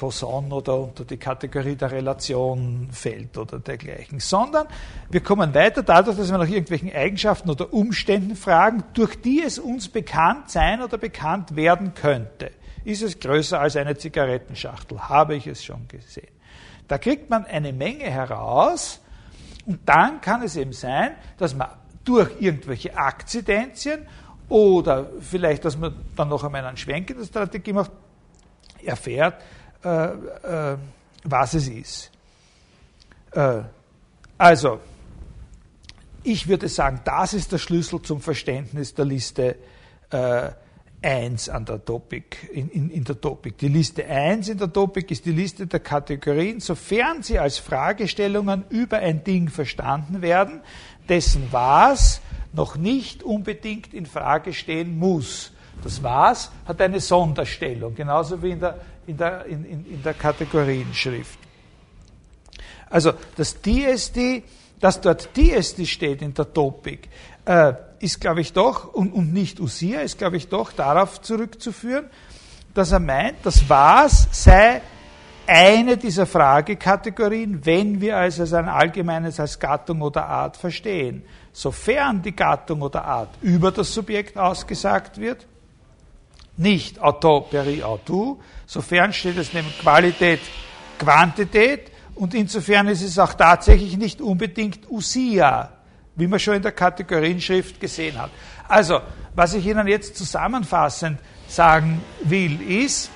Poson 0.00 0.50
oder 0.50 0.78
unter 0.78 1.04
die 1.04 1.18
Kategorie 1.18 1.76
der 1.76 1.92
Relation 1.92 2.88
fällt 2.90 3.36
oder 3.36 3.58
dergleichen, 3.58 4.18
sondern 4.18 4.66
wir 5.10 5.20
kommen 5.20 5.54
weiter 5.54 5.82
dadurch, 5.82 6.16
dass 6.16 6.30
wir 6.30 6.38
nach 6.38 6.48
irgendwelchen 6.48 6.90
Eigenschaften 6.90 7.50
oder 7.50 7.72
Umständen 7.72 8.34
fragen, 8.34 8.82
durch 8.94 9.20
die 9.20 9.42
es 9.42 9.58
uns 9.58 9.88
bekannt 9.88 10.50
sein 10.50 10.82
oder 10.82 10.96
bekannt 10.96 11.54
werden 11.54 11.92
könnte. 11.92 12.50
Ist 12.82 13.02
es 13.02 13.20
größer 13.20 13.60
als 13.60 13.76
eine 13.76 13.94
Zigarettenschachtel? 13.94 14.98
Habe 15.00 15.34
ich 15.36 15.46
es 15.46 15.62
schon 15.62 15.86
gesehen? 15.86 16.32
Da 16.88 16.96
kriegt 16.96 17.28
man 17.28 17.44
eine 17.44 17.74
Menge 17.74 18.04
heraus 18.04 19.02
und 19.66 19.80
dann 19.86 20.22
kann 20.22 20.42
es 20.42 20.56
eben 20.56 20.72
sein, 20.72 21.12
dass 21.36 21.54
man 21.54 21.68
durch 22.04 22.30
irgendwelche 22.40 22.96
Akzidenzien 22.96 24.06
oder 24.48 25.10
vielleicht, 25.20 25.66
dass 25.66 25.76
man 25.76 25.94
dann 26.16 26.30
noch 26.30 26.42
einmal 26.42 26.64
einen 26.64 26.78
Schwenk 26.78 27.10
in 27.10 27.18
der 27.18 27.26
Strategie 27.26 27.74
macht, 27.74 27.92
erfährt, 28.82 29.42
äh, 29.84 29.88
äh, 29.88 30.76
was 31.24 31.54
es 31.54 31.68
ist. 31.68 32.10
Äh, 33.32 33.62
also, 34.38 34.80
ich 36.22 36.48
würde 36.48 36.68
sagen, 36.68 37.00
das 37.04 37.34
ist 37.34 37.52
der 37.52 37.58
Schlüssel 37.58 38.02
zum 38.02 38.20
Verständnis 38.20 38.94
der 38.94 39.04
Liste 39.04 39.56
äh, 40.10 40.50
1 41.02 41.48
an 41.48 41.64
der 41.64 41.82
Topic, 41.82 42.36
in, 42.52 42.68
in, 42.68 42.90
in, 42.90 43.04
der 43.04 43.20
Topic. 43.20 43.56
Die 43.58 43.68
Liste 43.68 44.06
1 44.06 44.50
in 44.50 44.58
der 44.58 44.70
Topic 44.70 45.10
ist 45.10 45.24
die 45.24 45.32
Liste 45.32 45.66
der 45.66 45.80
Kategorien, 45.80 46.60
sofern 46.60 47.22
sie 47.22 47.38
als 47.38 47.58
Fragestellungen 47.58 48.64
über 48.68 48.98
ein 48.98 49.24
Ding 49.24 49.48
verstanden 49.48 50.20
werden, 50.20 50.60
dessen 51.08 51.48
was 51.50 52.20
noch 52.52 52.76
nicht 52.76 53.22
unbedingt 53.22 53.94
in 53.94 54.04
Frage 54.06 54.52
stehen 54.52 54.98
muss. 54.98 55.52
Das 55.82 56.02
Was 56.02 56.50
hat 56.66 56.80
eine 56.82 57.00
Sonderstellung, 57.00 57.94
genauso 57.94 58.42
wie 58.42 58.50
in 58.50 58.60
der, 58.60 58.78
in 59.10 59.16
der, 59.16 59.44
in, 59.46 59.64
in, 59.64 59.86
in 59.86 60.02
der 60.02 60.14
Kategorienschrift. 60.14 61.38
Also 62.88 63.12
das 63.36 63.56
DSD, 63.60 64.42
dass 64.80 65.00
dort 65.00 65.30
DSD 65.36 65.86
steht 65.86 66.22
in 66.22 66.34
der 66.34 66.52
Topik, 66.52 67.08
äh, 67.44 67.74
ist, 68.00 68.20
glaube 68.20 68.40
ich, 68.40 68.52
doch, 68.52 68.92
und, 68.92 69.12
und 69.12 69.32
nicht 69.32 69.60
Usia, 69.60 70.00
ist, 70.00 70.18
glaube 70.18 70.36
ich, 70.36 70.48
doch 70.48 70.72
darauf 70.72 71.20
zurückzuführen, 71.20 72.06
dass 72.74 72.92
er 72.92 73.00
meint, 73.00 73.36
das 73.42 73.68
Was 73.68 74.28
sei 74.32 74.80
eine 75.46 75.96
dieser 75.96 76.26
Fragekategorien, 76.26 77.64
wenn 77.66 78.00
wir 78.00 78.16
es 78.18 78.40
als 78.40 78.52
ein 78.52 78.68
allgemeines 78.68 79.40
als 79.40 79.58
Gattung 79.58 80.00
oder 80.02 80.26
Art 80.26 80.56
verstehen 80.56 81.24
sofern 81.52 82.22
die 82.22 82.34
Gattung 82.34 82.82
oder 82.82 83.04
Art 83.04 83.30
über 83.42 83.70
das 83.70 83.92
Subjekt 83.92 84.36
ausgesagt 84.36 85.18
wird, 85.18 85.46
nicht 86.56 87.00
auto 87.00 87.40
peri 87.42 87.82
autu, 87.82 88.38
sofern 88.70 89.12
steht 89.12 89.36
es 89.36 89.52
neben 89.52 89.68
Qualität, 89.80 90.38
Quantität 90.96 91.90
und 92.14 92.34
insofern 92.34 92.86
ist 92.86 93.02
es 93.02 93.18
auch 93.18 93.34
tatsächlich 93.34 93.96
nicht 93.96 94.20
unbedingt 94.20 94.88
usia, 94.88 95.72
wie 96.14 96.28
man 96.28 96.38
schon 96.38 96.54
in 96.54 96.62
der 96.62 96.70
Kategorienschrift 96.70 97.80
gesehen 97.80 98.16
hat. 98.16 98.30
Also, 98.68 99.00
was 99.34 99.54
ich 99.54 99.66
Ihnen 99.66 99.88
jetzt 99.88 100.16
zusammenfassend 100.16 101.18
sagen 101.48 102.00
will, 102.22 102.60
ist, 102.62 103.10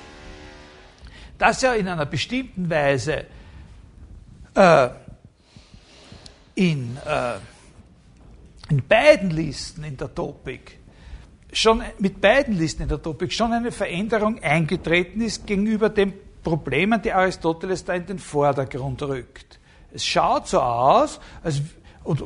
dass 1.39 1.63
ja 1.63 1.75
in 1.75 1.87
einer 1.87 2.07
bestimmten 2.07 2.69
Weise 2.69 3.27
äh, 4.55 4.89
in 6.57 6.97
äh, 7.07 7.35
in 8.71 8.83
beiden 8.89 9.31
Listen 9.31 9.85
in 9.85 9.97
der 9.97 10.13
Topik 10.13 10.81
schon 11.55 11.83
mit 11.99 12.21
beiden 12.21 12.57
Listen 12.57 12.83
in 12.83 12.89
der 12.89 13.01
Topik 13.01 13.33
schon 13.33 13.53
eine 13.53 13.73
Veränderung 13.73 14.43
eingetreten 14.43 15.21
ist 15.21 15.47
gegenüber 15.47 15.89
den 15.89 16.13
Problemen, 16.43 17.01
die 17.01 17.13
Aristoteles 17.13 17.85
da 17.85 17.95
in 17.95 18.07
den 18.07 18.19
Vordergrund 18.19 19.03
rückt. 19.03 19.59
Es 19.93 20.05
schaut 20.05 20.49
so 20.49 20.61
aus, 20.61 21.21
als, 21.43 21.63
und 22.03 22.23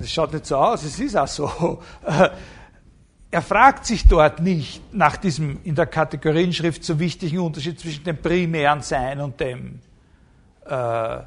es 0.00 0.10
schaut 0.10 0.32
nicht 0.32 0.46
so 0.46 0.56
aus, 0.56 0.82
es 0.82 0.98
ist 0.98 1.16
auch 1.16 1.28
so. 1.28 1.82
Er 3.34 3.40
fragt 3.40 3.86
sich 3.86 4.06
dort 4.06 4.40
nicht 4.40 4.92
nach 4.92 5.16
diesem 5.16 5.60
in 5.64 5.74
der 5.74 5.86
Kategorienschrift 5.86 6.84
so 6.84 6.98
wichtigen 6.98 7.38
Unterschied 7.38 7.80
zwischen 7.80 8.04
dem 8.04 8.18
primären 8.18 8.82
Sein 8.82 9.22
und 9.22 9.40
dem 9.40 9.80
äh, 10.66 11.20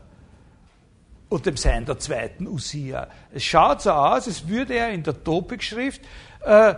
und 1.29 1.45
dem 1.47 1.57
Sein 1.57 1.83
der 1.85 1.97
zweiten 1.97 2.47
Usia. 2.47 3.07
Es 3.33 3.43
schaut 3.43 3.81
so 3.81 3.91
aus, 3.91 4.27
als 4.27 4.47
würde 4.47 4.75
er 4.75 4.91
in 4.91 5.01
der 5.01 5.23
Topikschrift 5.23 6.01
äh, 6.45 6.75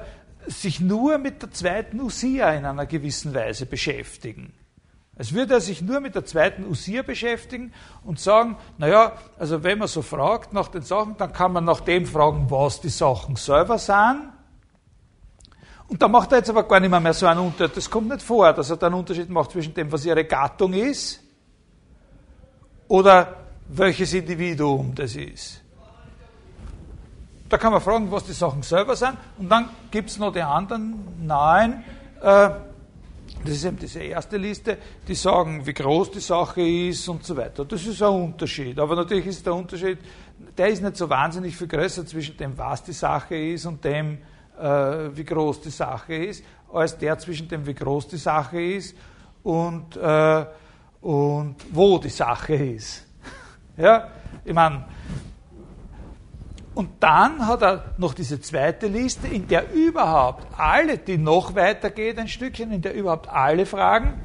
sich 0.48 0.80
nur 0.80 1.18
mit 1.18 1.42
der 1.42 1.52
zweiten 1.52 2.00
Usia 2.00 2.52
in 2.52 2.66
einer 2.66 2.86
gewissen 2.86 3.34
Weise 3.34 3.66
beschäftigen. 3.66 4.54
Als 5.18 5.34
würde 5.34 5.56
er 5.56 5.62
sich 5.62 5.82
nur 5.82 6.00
mit 6.00 6.14
der 6.16 6.26
zweiten 6.26 6.66
Usia 6.66 7.02
beschäftigen 7.02 7.74
und 8.04 8.20
sagen, 8.20 8.58
naja, 8.78 9.14
also 9.40 9.64
wenn 9.64 9.80
man 9.80 9.88
so 9.88 10.04
fragt 10.04 10.54
nach 10.54 10.68
den 10.68 10.84
Sachen, 10.84 11.18
dann 11.18 11.34
kann 11.34 11.54
man 11.54 11.66
nach 11.66 11.82
dem 11.82 12.06
fragen, 12.06 12.52
was 12.52 12.82
die 12.82 12.90
Sachen 12.90 13.36
selber 13.36 13.80
sind. 13.80 14.30
Und 15.88 16.02
da 16.02 16.08
macht 16.08 16.32
er 16.32 16.40
jetzt 16.40 16.50
aber 16.50 16.68
gar 16.68 16.80
nicht 16.80 16.90
mehr, 16.92 17.14
so 17.14 17.26
einen 17.26 17.40
Unterschied. 17.40 17.78
Das 17.78 17.90
kommt 17.90 18.10
nicht 18.10 18.22
vor, 18.22 18.54
dass 18.54 18.70
er 18.70 18.78
da 18.78 18.88
einen 18.88 18.96
Unterschied 18.96 19.30
macht 19.30 19.52
zwischen 19.52 19.74
dem, 19.74 19.92
was 19.92 20.06
ihre 20.06 20.26
Gattung 20.26 20.74
ist, 20.74 21.24
oder 22.88 23.46
welches 23.70 24.14
Individuum 24.14 24.94
das 24.94 25.16
ist. 25.16 25.62
Da 27.50 27.58
kann 27.58 27.72
man 27.72 27.82
fragen, 27.82 28.12
was 28.12 28.26
die 28.26 28.34
Sachen 28.34 28.62
selber 28.62 28.96
sind. 28.96 29.14
Und 29.38 29.50
dann 29.50 29.70
gibt 29.90 30.10
es 30.10 30.18
noch 30.18 30.34
die 30.34 30.42
anderen 30.42 31.26
nahen, 31.26 31.84
äh, 32.22 32.50
das 33.44 33.56
ist 33.56 33.66
eben 33.66 33.78
diese 33.78 34.00
erste 34.00 34.38
Liste, 34.38 34.78
die 35.08 35.16
sagen, 35.16 35.66
wie 35.66 35.74
groß 35.74 36.12
die 36.12 36.20
Sache 36.20 36.62
ist 36.62 37.08
und 37.08 37.24
so 37.24 37.38
weiter. 37.38 37.66
Das 37.66 37.86
ist 37.86 38.02
ein 38.02 38.10
Unterschied. 38.10 38.80
Aber 38.80 38.96
natürlich 38.96 39.28
ist 39.28 39.46
der 39.46 39.54
Unterschied, 39.54 40.00
der 40.58 40.68
ist 40.68 40.82
nicht 40.82 40.98
so 40.98 41.10
wahnsinnig 41.10 41.56
viel 41.56 41.68
größer 41.68 42.06
zwischen 42.06 42.36
dem, 42.38 42.58
was 42.58 42.84
die 42.84 42.94
Sache 42.94 43.36
ist 43.36 43.66
und 43.66 43.84
dem, 43.84 44.18
äh, 44.60 45.16
wie 45.16 45.24
groß 45.24 45.62
die 45.62 45.70
Sache 45.70 46.16
ist, 46.16 46.44
als 46.74 46.98
der 46.98 47.18
zwischen 47.20 47.48
dem, 47.48 47.66
wie 47.66 47.74
groß 47.74 48.08
die 48.10 48.18
Sache 48.18 48.62
ist 48.62 48.96
und, 49.44 49.96
äh, 49.96 50.46
und 51.02 51.56
wo 51.72 51.98
die 52.00 52.10
Sache 52.10 52.56
ist. 52.56 53.06
Ja, 53.78 54.08
ich 54.44 54.56
meine, 54.56 54.86
und 56.78 56.92
dann 57.00 57.48
hat 57.48 57.64
er 57.64 57.86
noch 57.98 58.14
diese 58.14 58.40
zweite 58.40 58.86
Liste, 58.86 59.28
in 59.28 59.48
der 59.48 59.74
überhaupt 59.74 60.46
alle, 60.60 61.00
die 61.00 61.18
noch 61.18 61.56
weitergeht, 61.56 62.20
ein 62.20 62.28
Stückchen, 62.28 62.72
in 62.72 62.84
der 62.84 62.94
überhaupt 62.94 63.28
alle 63.28 63.66
Fragen 63.66 64.22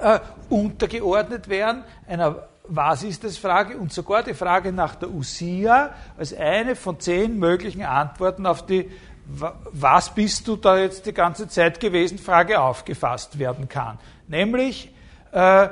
äh, 0.00 0.18
untergeordnet 0.48 1.50
werden, 1.50 1.84
einer 2.08 2.48
Was 2.68 3.02
ist 3.02 3.22
das 3.22 3.36
Frage 3.36 3.76
und 3.76 3.92
sogar 3.92 4.22
die 4.22 4.32
Frage 4.32 4.72
nach 4.72 4.94
der 4.94 5.10
Usia 5.10 5.90
als 6.16 6.32
eine 6.32 6.74
von 6.74 7.00
zehn 7.00 7.38
möglichen 7.38 7.82
Antworten 7.82 8.46
auf 8.46 8.64
die 8.64 8.90
Was 9.26 10.14
bist 10.14 10.48
du 10.48 10.56
da 10.56 10.78
jetzt 10.78 11.04
die 11.04 11.12
ganze 11.12 11.48
Zeit 11.48 11.80
gewesen 11.80 12.16
Frage 12.16 12.62
aufgefasst 12.62 13.38
werden 13.38 13.68
kann. 13.68 13.98
Nämlich 14.26 14.90
äh, 15.32 15.68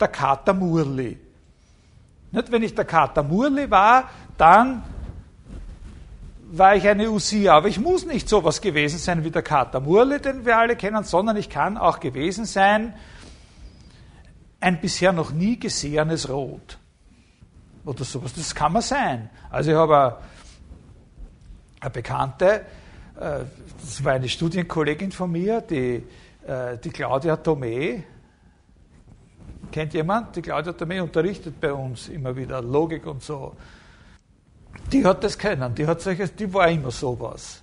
der 0.00 0.08
Kater 0.08 0.54
Murli. 0.54 1.16
Nicht, 2.32 2.50
wenn 2.50 2.64
ich 2.64 2.74
der 2.74 2.84
Kater 2.84 3.22
Murli 3.22 3.70
war, 3.70 4.10
dann 4.36 4.82
war 6.58 6.76
ich 6.76 6.86
eine 6.88 7.10
Usia. 7.10 7.54
Aber 7.54 7.68
ich 7.68 7.80
muss 7.80 8.06
nicht 8.06 8.28
so 8.28 8.44
was 8.44 8.60
gewesen 8.60 8.98
sein 8.98 9.24
wie 9.24 9.30
der 9.30 9.42
Kater 9.42 9.80
Murle, 9.80 10.20
den 10.20 10.44
wir 10.44 10.58
alle 10.58 10.76
kennen, 10.76 11.04
sondern 11.04 11.36
ich 11.36 11.50
kann 11.50 11.76
auch 11.76 12.00
gewesen 12.00 12.44
sein 12.44 12.94
ein 14.60 14.80
bisher 14.80 15.12
noch 15.12 15.32
nie 15.32 15.58
gesehenes 15.58 16.28
Rot. 16.28 16.78
Oder 17.84 18.04
sowas. 18.04 18.34
Das 18.34 18.54
kann 18.54 18.72
man 18.72 18.82
sein. 18.82 19.30
Also 19.50 19.70
ich 19.70 19.76
habe 19.76 20.18
eine 21.80 21.90
Bekannte, 21.90 22.62
äh, 23.16 23.44
das 23.80 24.02
war 24.02 24.14
eine 24.14 24.28
Studienkollegin 24.28 25.12
von 25.12 25.30
mir, 25.30 25.60
die, 25.60 26.02
äh, 26.46 26.78
die 26.82 26.90
Claudia 26.90 27.34
Tomé. 27.34 28.02
Kennt 29.70 29.94
jemand? 29.94 30.34
Die 30.34 30.42
Claudia 30.42 30.72
Tomé 30.72 31.00
unterrichtet 31.00 31.60
bei 31.60 31.72
uns 31.72 32.08
immer 32.08 32.34
wieder 32.34 32.60
Logik 32.60 33.06
und 33.06 33.22
so. 33.22 33.54
Die 34.92 35.04
hat 35.04 35.24
das 35.24 35.38
können, 35.38 35.74
die, 35.74 35.86
hat 35.86 36.00
solches, 36.00 36.34
die 36.34 36.52
war 36.52 36.68
immer 36.68 36.90
sowas. 36.90 37.62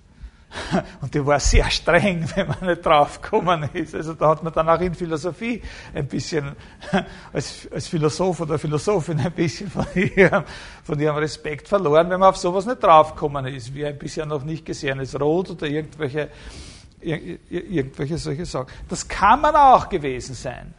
Und 1.00 1.14
die 1.14 1.24
war 1.24 1.40
sehr 1.40 1.68
streng, 1.70 2.28
wenn 2.34 2.48
man 2.48 2.66
nicht 2.66 2.84
draufgekommen 2.84 3.68
ist. 3.72 3.94
Also 3.94 4.14
da 4.14 4.28
hat 4.28 4.42
man 4.42 4.52
dann 4.52 4.68
auch 4.68 4.80
in 4.80 4.94
Philosophie 4.94 5.62
ein 5.94 6.06
bisschen, 6.06 6.52
als, 7.32 7.68
als 7.72 7.88
Philosoph 7.88 8.40
oder 8.40 8.58
Philosophin 8.58 9.18
ein 9.20 9.32
bisschen 9.32 9.70
von 9.70 9.86
ihrem, 9.94 10.44
von 10.82 10.98
ihrem 10.98 11.16
Respekt 11.16 11.68
verloren, 11.68 12.10
wenn 12.10 12.20
man 12.20 12.30
auf 12.30 12.36
sowas 12.36 12.66
nicht 12.66 12.82
draufgekommen 12.82 13.46
ist, 13.46 13.74
wie 13.74 13.84
ein 13.84 13.98
bisher 13.98 14.26
noch 14.26 14.44
nicht 14.44 14.64
gesehenes 14.64 15.18
Rot 15.18 15.50
oder 15.50 15.66
irgendwelche, 15.66 16.30
irgendwelche 17.00 18.18
solche 18.18 18.46
Sachen. 18.46 18.68
Das 18.88 19.06
kann 19.06 19.40
man 19.40 19.54
auch 19.54 19.88
gewesen 19.88 20.34
sein. 20.34 20.74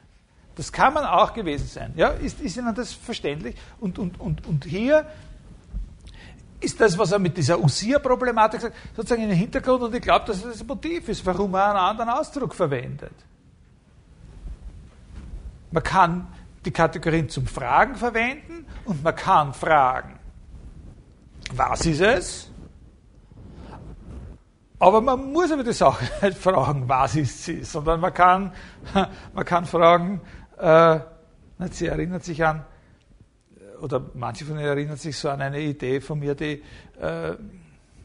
Das 0.56 0.72
kann 0.72 0.94
man 0.94 1.04
auch 1.04 1.34
gewesen 1.34 1.68
sein. 1.68 1.94
Ja, 1.98 2.10
ist, 2.10 2.40
ist 2.40 2.56
Ihnen 2.56 2.74
das 2.74 2.94
verständlich? 2.94 3.56
Und, 3.80 4.00
und, 4.00 4.20
und, 4.22 4.48
und 4.48 4.64
hier 4.64 5.06
ist 6.60 6.80
das, 6.80 6.98
was 6.98 7.12
er 7.12 7.20
mit 7.20 7.38
dieser 7.38 7.60
Usir-Problematik 7.60 8.62
sagt, 8.62 8.76
sozusagen 8.96 9.24
in 9.24 9.30
den 9.30 9.38
Hintergrund 9.38 9.84
und 9.84 9.96
ich 9.96 10.02
glaube, 10.02 10.26
dass 10.26 10.42
das 10.42 10.60
das 10.60 10.68
Motiv 10.68 11.10
ist, 11.10 11.26
warum 11.26 11.54
er 11.54 11.70
einen 11.70 11.78
anderen 11.78 12.10
Ausdruck 12.10 12.56
verwendet. 12.56 13.14
Man 15.72 15.84
kann 15.84 16.28
die 16.64 16.72
Kategorien 16.72 17.30
zum 17.30 17.46
Fragen 17.46 17.96
verwenden 17.96 18.66
und 18.86 19.04
man 19.04 19.16
kann 19.16 19.54
fragen, 19.54 20.20
was 21.54 21.86
ist 21.86 22.02
es? 22.02 22.50
Aber 24.80 25.02
man 25.02 25.32
muss 25.32 25.52
aber 25.52 25.64
die 25.64 25.74
Sache 25.74 26.06
nicht 26.26 26.38
fragen, 26.38 26.88
was 26.88 27.16
ist 27.16 27.44
sie, 27.44 27.64
sondern 27.64 28.00
man 28.00 28.14
kann, 28.14 28.54
man 29.34 29.46
kann 29.46 29.66
fragen, 29.66 30.22
äh, 30.58 31.00
sie 31.72 31.88
erinnert 31.88 32.24
sich 32.24 32.44
an, 32.44 32.66
oder 33.86 34.02
manche 34.16 34.46
von 34.46 34.58
Ihnen 34.58 34.66
erinnern 34.66 34.98
sich 34.98 35.16
so 35.16 35.30
an 35.30 35.42
eine 35.42 35.62
Idee 35.62 36.02
von 36.02 36.20
mir, 36.20 36.34
die, 36.34 36.64
äh, 37.00 37.36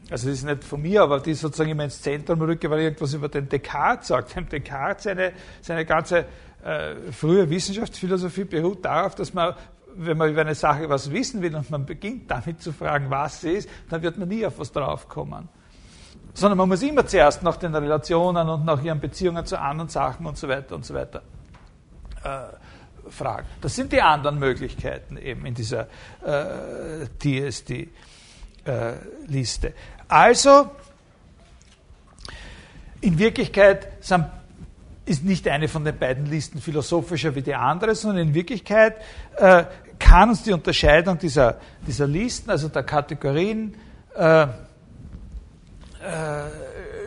also 0.09 0.27
das 0.27 0.37
ist 0.37 0.43
nicht 0.43 0.63
von 0.63 0.81
mir, 0.81 1.01
aber 1.01 1.19
die 1.19 1.33
sozusagen 1.33 1.71
immer 1.71 1.85
ins 1.85 2.01
Zentrum 2.01 2.41
rücke, 2.41 2.69
weil 2.69 2.81
irgendwas 2.81 3.13
über 3.13 3.29
den 3.29 3.49
Descartes 3.49 4.09
sagt. 4.09 4.35
Dem 4.35 4.47
Descartes 4.47 5.05
seine, 5.05 5.33
seine 5.61 5.85
ganze 5.85 6.25
äh, 6.63 7.11
frühe 7.11 7.49
Wissenschaftsphilosophie 7.49 8.43
beruht 8.43 8.85
darauf, 8.85 9.15
dass 9.15 9.33
man, 9.33 9.55
wenn 9.95 10.17
man 10.17 10.29
über 10.29 10.41
eine 10.41 10.55
Sache 10.55 10.87
was 10.87 11.11
wissen 11.11 11.41
will 11.41 11.55
und 11.55 11.69
man 11.71 11.85
beginnt 11.85 12.29
damit 12.29 12.61
zu 12.61 12.71
fragen, 12.71 13.09
was 13.09 13.41
sie 13.41 13.51
ist, 13.51 13.69
dann 13.89 14.03
wird 14.03 14.17
man 14.17 14.27
nie 14.27 14.45
auf 14.45 14.59
was 14.59 14.71
draufkommen. 14.71 15.49
Sondern 16.33 16.57
man 16.59 16.69
muss 16.69 16.83
immer 16.83 17.05
zuerst 17.05 17.41
nach 17.41 17.57
den 17.57 17.73
Relationen 17.73 18.47
und 18.47 18.65
nach 18.65 18.81
ihren 18.83 18.99
Beziehungen 18.99 19.45
zu 19.45 19.59
anderen 19.59 19.89
Sachen 19.89 20.25
und 20.27 20.37
so 20.37 20.47
weiter 20.47 20.75
und 20.75 20.85
so 20.85 20.93
weiter 20.93 21.23
äh, 22.23 22.53
fragen. 23.11 23.47
Das 23.61 23.75
sind 23.75 23.91
die 23.91 24.01
anderen 24.01 24.39
Möglichkeiten 24.39 25.17
eben 25.17 25.45
in 25.45 25.53
dieser 25.53 25.87
äh, 26.25 27.05
TSD-Liste. 27.19 27.87
Äh, 29.67 29.73
also, 30.07 30.71
in 33.01 33.17
Wirklichkeit 33.17 33.87
sind, 33.99 34.25
ist 35.05 35.23
nicht 35.23 35.47
eine 35.47 35.67
von 35.67 35.83
den 35.83 35.97
beiden 35.97 36.25
Listen 36.25 36.61
philosophischer 36.61 37.35
wie 37.35 37.41
die 37.41 37.55
andere, 37.55 37.95
sondern 37.95 38.27
in 38.29 38.33
Wirklichkeit 38.33 38.95
äh, 39.37 39.65
kann 39.99 40.29
uns 40.29 40.43
die 40.43 40.53
Unterscheidung 40.53 41.17
dieser, 41.17 41.59
dieser 41.85 42.07
Listen, 42.07 42.49
also 42.49 42.69
der 42.69 42.83
Kategorien, 42.83 43.75
äh, 44.15 44.43
äh 44.43 44.47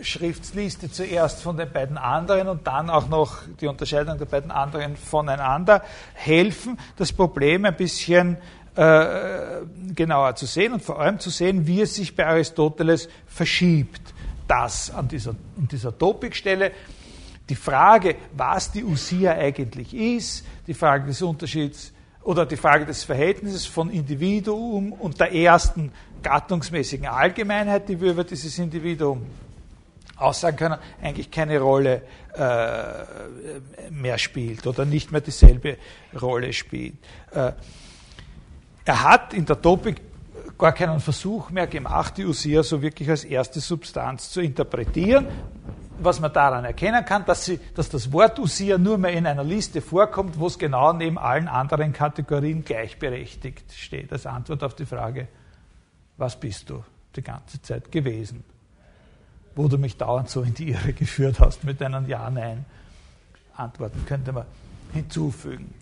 Schriftsliste 0.04 0.90
zuerst 0.90 1.42
von 1.42 1.56
den 1.56 1.70
beiden 1.70 1.98
anderen 1.98 2.48
und 2.48 2.66
dann 2.66 2.90
auch 2.90 3.08
noch 3.08 3.38
die 3.60 3.66
Unterscheidung 3.66 4.18
der 4.18 4.26
beiden 4.26 4.50
anderen 4.50 4.96
voneinander 4.96 5.82
helfen, 6.14 6.78
das 6.96 7.12
Problem 7.12 7.64
ein 7.64 7.76
bisschen 7.76 8.36
äh, 8.76 9.60
genauer 9.94 10.34
zu 10.36 10.46
sehen 10.46 10.72
und 10.72 10.82
vor 10.82 11.00
allem 11.00 11.18
zu 11.18 11.30
sehen, 11.30 11.66
wie 11.66 11.80
es 11.80 11.94
sich 11.94 12.16
bei 12.16 12.26
Aristoteles 12.26 13.08
verschiebt. 13.26 14.14
Das 14.48 14.90
an 14.90 15.08
dieser, 15.08 15.30
an 15.30 15.68
dieser 15.70 15.96
Topikstelle. 15.96 16.72
Die 17.48 17.54
Frage, 17.54 18.16
was 18.32 18.72
die 18.72 18.84
Usia 18.84 19.32
eigentlich 19.32 19.94
ist, 19.94 20.44
die 20.66 20.74
Frage 20.74 21.06
des 21.06 21.20
Unterschieds 21.22 21.92
oder 22.22 22.46
die 22.46 22.56
Frage 22.56 22.86
des 22.86 23.04
Verhältnisses 23.04 23.66
von 23.66 23.90
Individuum 23.90 24.92
und 24.92 25.20
der 25.20 25.32
ersten 25.34 25.92
gattungsmäßigen 26.22 27.06
Allgemeinheit, 27.06 27.88
die 27.88 28.00
wir 28.00 28.12
über 28.12 28.24
dieses 28.24 28.58
Individuum 28.58 29.26
aussagen 30.16 30.56
können, 30.56 30.78
eigentlich 31.02 31.30
keine 31.30 31.60
Rolle 31.60 32.02
äh, 32.34 33.90
mehr 33.90 34.18
spielt 34.18 34.66
oder 34.66 34.84
nicht 34.84 35.12
mehr 35.12 35.20
dieselbe 35.20 35.76
Rolle 36.20 36.52
spielt. 36.52 36.94
Äh, 37.32 37.52
er 38.84 39.02
hat 39.02 39.34
in 39.34 39.46
der 39.46 39.60
Topik 39.60 40.00
gar 40.58 40.72
keinen 40.72 41.00
Versuch 41.00 41.50
mehr 41.50 41.66
gemacht, 41.66 42.16
die 42.16 42.24
Usia 42.24 42.62
so 42.62 42.80
wirklich 42.82 43.08
als 43.10 43.24
erste 43.24 43.60
Substanz 43.60 44.30
zu 44.30 44.40
interpretieren. 44.40 45.26
Was 46.00 46.20
man 46.20 46.32
daran 46.32 46.64
erkennen 46.64 47.04
kann, 47.04 47.24
dass, 47.24 47.44
sie, 47.44 47.60
dass 47.74 47.88
das 47.88 48.12
Wort 48.12 48.38
Usia 48.40 48.78
nur 48.78 48.98
mehr 48.98 49.12
in 49.12 49.26
einer 49.26 49.44
Liste 49.44 49.80
vorkommt, 49.80 50.38
wo 50.38 50.48
es 50.48 50.58
genau 50.58 50.92
neben 50.92 51.18
allen 51.18 51.46
anderen 51.46 51.92
Kategorien 51.92 52.64
gleichberechtigt 52.64 53.72
steht, 53.72 54.12
als 54.12 54.26
Antwort 54.26 54.64
auf 54.64 54.74
die 54.74 54.86
Frage, 54.86 55.28
was 56.16 56.38
bist 56.38 56.68
du 56.68 56.82
die 57.14 57.22
ganze 57.22 57.62
Zeit 57.62 57.92
gewesen? 57.92 58.44
Wo 59.54 59.68
du 59.68 59.78
mich 59.78 59.96
dauernd 59.96 60.28
so 60.28 60.42
in 60.42 60.54
die 60.54 60.70
Irre 60.70 60.92
geführt 60.92 61.40
hast 61.40 61.64
mit 61.64 61.80
deinen 61.80 62.08
Ja-Nein-Antworten, 62.08 64.04
könnte 64.06 64.32
man 64.32 64.44
hinzufügen. 64.92 65.72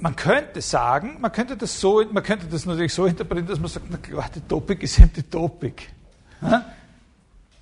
Man 0.00 0.14
könnte 0.14 0.60
sagen, 0.60 1.20
man 1.20 1.32
könnte 1.32 1.56
das 1.56 1.80
so, 1.80 2.04
man 2.12 2.22
könnte 2.22 2.46
das 2.46 2.66
natürlich 2.66 2.94
so 2.94 3.06
interpretieren, 3.06 3.48
dass 3.48 3.58
man 3.58 3.68
sagt, 3.68 3.86
na 3.90 3.96
klar, 3.96 4.30
die 4.32 4.40
Topik 4.40 4.82
ist 4.82 4.98
eben 4.98 5.12
die 5.12 5.24
Topik. 5.24 5.90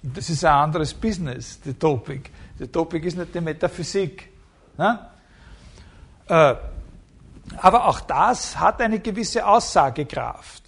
Das 0.02 0.28
ist 0.28 0.44
ein 0.44 0.52
anderes 0.52 0.92
Business, 0.92 1.60
die 1.60 1.74
Topik. 1.74 2.30
Die 2.58 2.66
Topik 2.66 3.04
ist 3.04 3.16
nicht 3.16 3.34
die 3.34 3.40
Metaphysik. 3.40 4.28
Äh, 6.28 6.54
aber 7.58 7.86
auch 7.86 8.00
das 8.00 8.58
hat 8.58 8.80
eine 8.80 8.98
gewisse 9.00 9.46
Aussagekraft. 9.46 10.65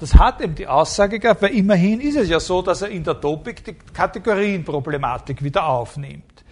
Das 0.00 0.14
hat 0.14 0.40
eben 0.40 0.54
die 0.54 0.66
Aussage 0.66 1.18
gehabt, 1.18 1.42
weil 1.42 1.54
immerhin 1.54 2.00
ist 2.00 2.16
es 2.16 2.28
ja 2.30 2.40
so, 2.40 2.62
dass 2.62 2.80
er 2.80 2.88
in 2.88 3.04
der 3.04 3.20
Topik 3.20 3.62
die 3.62 3.74
Kategorienproblematik 3.74 5.44
wieder 5.44 5.66
aufnimmt. 5.66 6.42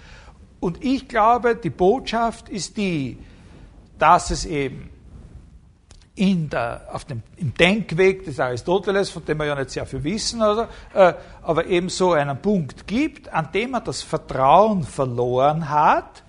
Und 0.61 0.85
ich 0.85 1.09
glaube, 1.09 1.57
die 1.57 1.71
Botschaft 1.71 2.51
ist 2.51 2.77
die, 2.77 3.17
dass 3.99 4.31
es 4.31 4.45
eben 4.45 4.91
in 6.15 6.51
der, 6.51 6.89
auf 6.93 7.07
dem, 7.07 7.23
im 7.37 7.55
Denkweg 7.55 8.25
des 8.25 8.39
Aristoteles, 8.39 9.09
von 9.09 9.25
dem 9.25 9.39
wir 9.39 9.47
ja 9.47 9.55
nicht 9.55 9.71
sehr 9.71 9.87
viel 9.87 10.03
wissen, 10.05 10.43
oder, 10.43 10.69
äh, 10.93 11.15
aber 11.43 11.67
eben 11.67 11.89
so 11.89 12.13
einen 12.13 12.37
Punkt 12.43 12.87
gibt, 12.87 13.33
an 13.33 13.51
dem 13.55 13.71
man 13.71 13.85
das 13.85 14.03
Vertrauen 14.03 14.83
verloren 14.83 15.71
hat, 15.71 16.23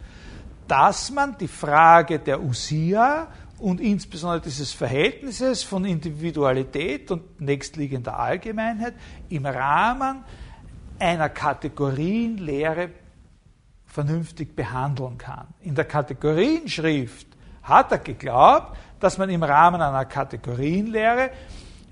dass 0.68 1.12
man 1.12 1.36
die 1.38 1.48
Frage 1.48 2.20
der 2.20 2.42
Usia 2.42 3.28
und 3.60 3.82
insbesondere 3.82 4.42
dieses 4.42 4.72
Verhältnisses 4.72 5.64
von 5.64 5.86
Individualität 5.86 7.12
und 7.12 7.42
nächstliegender 7.42 8.18
Allgemeinheit 8.18 8.94
im 9.30 9.46
Rahmen 9.46 10.24
einer 10.98 11.30
Kategorienlehre 11.30 12.90
vernünftig 13.86 14.56
behandeln 14.56 15.18
kann. 15.18 15.48
In 15.62 15.76
der 15.76 15.86
Kategorienschrift 15.86 17.28
hat 17.64 17.92
er 17.92 18.00
geglaubt, 18.00 18.78
dass 19.00 19.18
man 19.18 19.30
im 19.30 19.44
Rahmen 19.44 19.82
einer 19.82 20.06
Kategorienlehre 20.06 21.32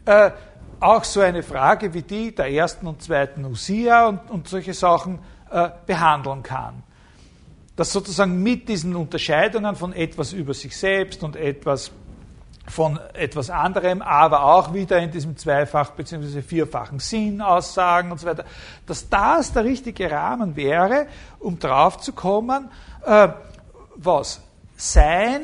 äh, 0.06 0.32
auch 0.80 1.04
so 1.04 1.22
eine 1.22 1.44
Frage 1.44 1.94
wie 1.94 2.04
die 2.04 2.36
der 2.36 2.52
ersten 2.52 2.88
und 2.88 3.02
zweiten 3.02 3.44
Usia 3.46 4.08
und, 4.08 4.30
und 4.30 4.48
solche 4.48 4.74
Sachen 4.74 5.20
äh, 5.50 5.70
behandeln 5.86 6.44
kann 6.44 6.84
dass 7.78 7.94
sozusagen 7.94 8.44
mit 8.44 8.68
diesen 8.68 8.96
Unterscheidungen 8.96 9.76
von 9.78 9.94
etwas 9.94 10.34
über 10.34 10.54
sich 10.54 10.76
selbst 10.76 11.24
und 11.24 11.38
etwas 11.38 11.92
von 12.68 13.00
etwas 13.14 13.50
anderem, 13.50 14.02
aber 14.02 14.44
auch 14.44 14.74
wieder 14.74 15.00
in 15.00 15.10
diesem 15.10 15.38
zweifach- 15.38 15.92
bzw. 15.92 16.42
vierfachen 16.42 17.00
Sinn 17.00 17.42
aussagen 17.42 18.12
und 18.12 18.20
so 18.20 18.28
weiter, 18.28 18.44
dass 18.86 19.08
das 19.08 19.54
der 19.54 19.64
richtige 19.64 20.12
Rahmen 20.12 20.58
wäre, 20.58 21.08
um 21.40 21.60
drauf 21.60 22.00
zu 22.00 22.12
kommen, 22.12 22.70
äh, 23.06 23.30
was 23.96 24.42
Sein 24.76 25.42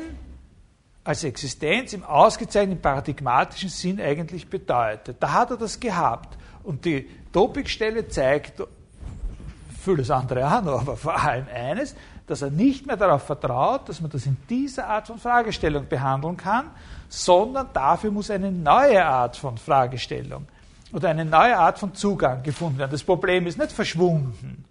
als 1.02 1.24
Existenz 1.24 1.92
im 1.92 2.04
ausgezeichneten 2.04 2.82
paradigmatischen 2.82 3.70
Sinn 3.70 4.00
eigentlich 4.00 4.48
bedeutet. 4.48 5.16
Da 5.20 5.32
hat 5.32 5.50
er 5.50 5.56
das 5.56 5.80
gehabt. 5.80 6.36
Und 6.62 6.84
die 6.84 7.08
Topikstelle 7.32 8.08
zeigt 8.08 8.62
vieles 9.82 10.10
andere 10.10 10.46
auch 10.46 10.62
noch, 10.62 10.80
aber 10.80 10.96
vor 10.96 11.18
allem 11.20 11.46
eines, 11.54 11.94
dass 12.26 12.42
er 12.42 12.50
nicht 12.50 12.86
mehr 12.86 12.96
darauf 12.96 13.24
vertraut, 13.24 13.88
dass 13.88 14.00
man 14.00 14.10
das 14.10 14.26
in 14.26 14.36
dieser 14.48 14.86
Art 14.86 15.06
von 15.06 15.18
Fragestellung 15.18 15.86
behandeln 15.88 16.36
kann, 16.36 16.70
sondern 17.08 17.68
dafür 17.72 18.10
muss 18.10 18.30
eine 18.30 18.50
neue 18.50 19.04
Art 19.04 19.36
von 19.36 19.58
Fragestellung 19.58 20.46
oder 20.92 21.10
eine 21.10 21.24
neue 21.24 21.56
Art 21.56 21.78
von 21.78 21.94
Zugang 21.94 22.42
gefunden 22.42 22.78
werden. 22.78 22.92
Das 22.92 23.02
Problem 23.02 23.46
ist 23.46 23.58
nicht 23.58 23.72
verschwunden. 23.72 24.64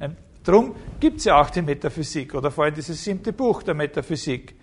Ähm, 0.00 0.16
Darum 0.48 0.74
gibt 0.98 1.18
es 1.18 1.24
ja 1.24 1.38
auch 1.38 1.50
die 1.50 1.60
Metaphysik 1.60 2.34
oder 2.34 2.50
vor 2.50 2.64
allem 2.64 2.74
dieses 2.74 3.04
siebte 3.04 3.34
Buch 3.34 3.62
der 3.62 3.74
Metaphysik. 3.74 4.54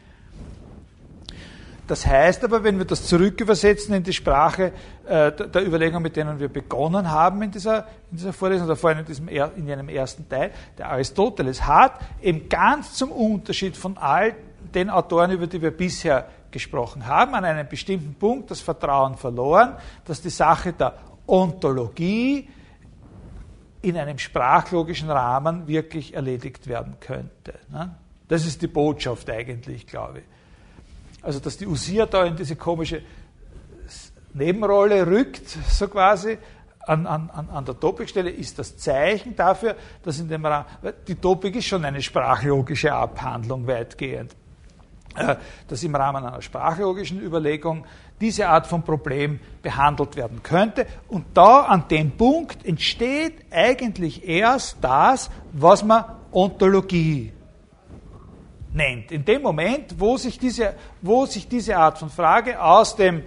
Das 1.88 2.06
heißt 2.06 2.44
aber, 2.44 2.64
wenn 2.64 2.78
wir 2.80 2.86
das 2.86 3.06
zurückübersetzen 3.06 3.94
in 3.94 4.04
die 4.04 4.14
Sprache 4.14 4.72
äh, 5.06 5.32
der 5.32 5.66
Überlegungen, 5.66 6.02
mit 6.02 6.16
denen 6.16 6.40
wir 6.40 6.50
begonnen 6.50 7.12
haben 7.12 7.42
in 7.44 7.52
dieser, 7.52 7.86
in 8.12 8.18
dieser 8.18 8.34
Vorlesung, 8.34 8.66
oder 8.66 8.76
vorhin 8.76 9.00
in, 9.00 9.06
diesem, 9.06 9.28
in 9.28 9.72
einem 9.72 9.90
ersten 9.90 10.28
Teil, 10.28 10.52
der 10.78 10.90
Aristoteles 10.90 11.66
hat 11.66 12.00
eben 12.22 12.50
ganz 12.50 12.94
zum 12.94 13.12
Unterschied 13.12 13.78
von 13.78 13.98
all 13.98 14.36
den 14.74 14.90
Autoren, 14.90 15.32
über 15.32 15.46
die 15.46 15.62
wir 15.62 15.72
bisher 15.72 16.28
gesprochen 16.50 17.06
haben, 17.06 17.36
an 17.36 17.46
einem 17.46 17.68
bestimmten 17.68 18.16
Punkt 18.16 18.50
das 18.50 18.62
Vertrauen 18.62 19.16
verloren, 19.16 19.76
dass 20.06 20.22
die 20.22 20.30
Sache 20.30 20.74
der 20.74 20.96
Ontologie 21.28 22.50
in 23.82 23.98
einem 23.98 24.18
sprachlogischen 24.18 25.12
Rahmen 25.12 25.68
wirklich 25.68 26.16
erledigt 26.16 26.66
werden 26.66 26.96
könnte. 27.00 27.54
Ne? 27.70 27.96
Das 28.28 28.46
ist 28.46 28.62
die 28.64 28.68
Botschaft 28.68 29.30
eigentlich, 29.30 29.86
glaube 29.86 30.20
ich. 30.20 30.26
Also, 31.26 31.40
dass 31.40 31.58
die 31.58 31.66
Usia 31.66 32.06
da 32.06 32.24
in 32.24 32.36
diese 32.36 32.56
komische 32.56 33.02
Nebenrolle 34.36 35.08
rückt, 35.08 35.48
so 35.68 35.88
quasi, 35.88 36.38
an, 36.82 37.08
an, 37.08 37.32
an 37.32 37.66
der 37.66 37.80
Topikstelle, 37.80 38.30
ist 38.30 38.60
das 38.60 38.78
Zeichen 38.78 39.36
dafür, 39.36 39.76
dass 40.04 40.20
in 40.20 40.30
dem 40.30 40.46
Rahmen, 40.46 40.68
die 41.08 41.16
Topik 41.16 41.56
ist 41.56 41.66
schon 41.66 41.84
eine 41.84 42.00
sprachlogische 42.00 42.94
Abhandlung 42.94 43.66
weitgehend, 43.66 44.36
äh, 45.16 45.36
dass 45.68 45.84
im 45.84 45.96
Rahmen 45.96 46.24
einer 46.24 46.44
sprachlogischen 46.44 47.20
Überlegung 47.20 47.86
diese 48.22 48.48
Art 48.48 48.68
von 48.68 48.84
Problem 48.84 49.40
behandelt 49.64 50.16
werden 50.18 50.44
könnte. 50.44 50.86
Und 51.08 51.26
da 51.34 51.62
an 51.62 51.88
dem 51.88 52.12
Punkt 52.12 52.64
entsteht 52.64 53.46
eigentlich 53.50 54.28
erst 54.28 54.78
das, 54.80 55.32
was 55.54 55.84
man 55.84 56.06
Ontologie 56.32 57.34
nennt. 58.76 59.12
In 59.12 59.26
dem 59.26 59.42
Moment, 59.42 60.00
wo 60.00 60.18
sich 60.18 60.38
diese, 60.38 60.76
wo 61.02 61.26
sich 61.26 61.48
diese 61.48 61.78
Art 61.78 61.98
von 61.98 62.10
Frage 62.10 62.62
aus, 62.62 62.96
dem, 62.96 63.24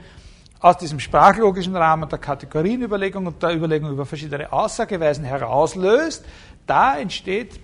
aus 0.60 0.76
diesem 0.76 1.00
sprachlogischen 1.00 1.74
Rahmen 1.74 2.08
der 2.08 2.18
Kategorienüberlegung 2.18 3.26
und 3.26 3.42
der 3.42 3.54
Überlegung 3.54 3.90
über 3.90 4.06
verschiedene 4.06 4.52
Aussageweisen 4.52 5.24
herauslöst, 5.24 6.24
da 6.66 6.98
entsteht, 6.98 7.58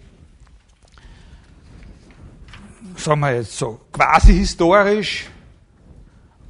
sagen 2.96 3.20
wir 3.20 3.34
jetzt 3.34 3.56
so, 3.56 3.80
quasi 3.92 4.32
historisch 4.34 5.28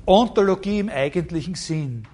Ontologie 0.07 0.81
im 0.81 0.89
eigentlichen 0.89 1.55
Sinn. 1.55 2.07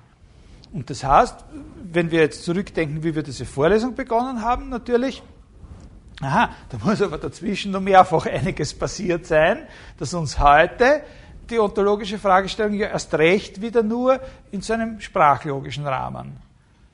Und 0.73 0.89
das 0.89 1.03
heißt, 1.03 1.45
wenn 1.93 2.11
wir 2.11 2.21
jetzt 2.21 2.45
zurückdenken, 2.45 3.03
wie 3.03 3.15
wir 3.15 3.25
diese 3.25 3.45
Vorlesung 3.45 3.95
begonnen 3.95 4.43
haben, 4.43 4.69
natürlich, 4.69 5.23
Aha, 6.23 6.51
da 6.69 6.79
muss 6.85 7.01
aber 7.01 7.17
dazwischen 7.17 7.73
noch 7.73 7.81
mehrfach 7.81 8.27
einiges 8.27 8.75
passiert 8.75 9.27
sein, 9.27 9.67
dass 9.99 10.13
uns 10.13 10.39
heute 10.39 11.03
die 11.49 11.59
ontologische 11.59 12.19
Fragestellung 12.19 12.75
ja 12.75 12.89
erst 12.89 13.15
recht 13.15 13.63
wieder 13.63 13.83
nur 13.83 14.21
in 14.51 14.61
so 14.61 14.75
einem 14.75 15.01
sprachlogischen 15.01 15.87
Rahmen 15.87 16.37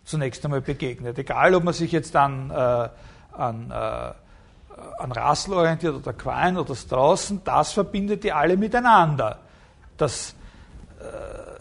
zunächst 0.05 0.45
einmal 0.45 0.61
begegnet. 0.61 1.19
Egal, 1.19 1.55
ob 1.55 1.65
man 1.65 1.75
sich 1.75 1.91
jetzt 1.91 2.15
an, 2.15 2.51
äh, 2.51 2.89
an, 3.33 3.71
äh, 3.71 3.75
an 3.75 5.13
Russell 5.13 5.55
orientiert 5.55 5.95
oder 5.97 6.13
Quine 6.13 6.61
oder 6.61 6.77
Straußen, 6.77 7.43
das 7.45 7.73
verbindet 7.73 8.23
die 8.23 8.33
alle 8.33 8.57
miteinander. 8.57 9.41
Das, 9.97 10.37
äh, 11.01 11.57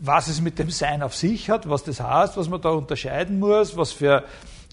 was 0.00 0.26
es 0.26 0.40
mit 0.40 0.58
dem 0.58 0.70
Sein 0.70 1.02
auf 1.02 1.14
sich 1.14 1.48
hat, 1.50 1.68
was 1.68 1.84
das 1.84 2.00
heißt, 2.00 2.36
was 2.36 2.48
man 2.48 2.60
da 2.60 2.70
unterscheiden 2.70 3.38
muss, 3.38 3.76
was 3.76 3.92
für 3.92 4.24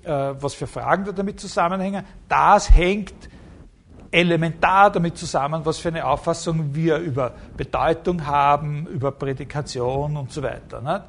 was 0.03 0.53
für 0.53 0.67
Fragen 0.67 1.05
da 1.05 1.11
damit 1.11 1.39
zusammenhängen, 1.39 2.05
das 2.27 2.73
hängt 2.73 3.13
elementar 4.11 4.91
damit 4.91 5.17
zusammen, 5.17 5.65
was 5.65 5.79
für 5.79 5.87
eine 5.87 6.05
Auffassung 6.05 6.75
wir 6.75 6.97
über 6.97 7.33
Bedeutung 7.55 8.25
haben, 8.25 8.85
über 8.87 9.11
Prädikation 9.11 10.17
und 10.17 10.31
so 10.31 10.43
weiter. 10.43 10.81
Nicht? 10.81 11.01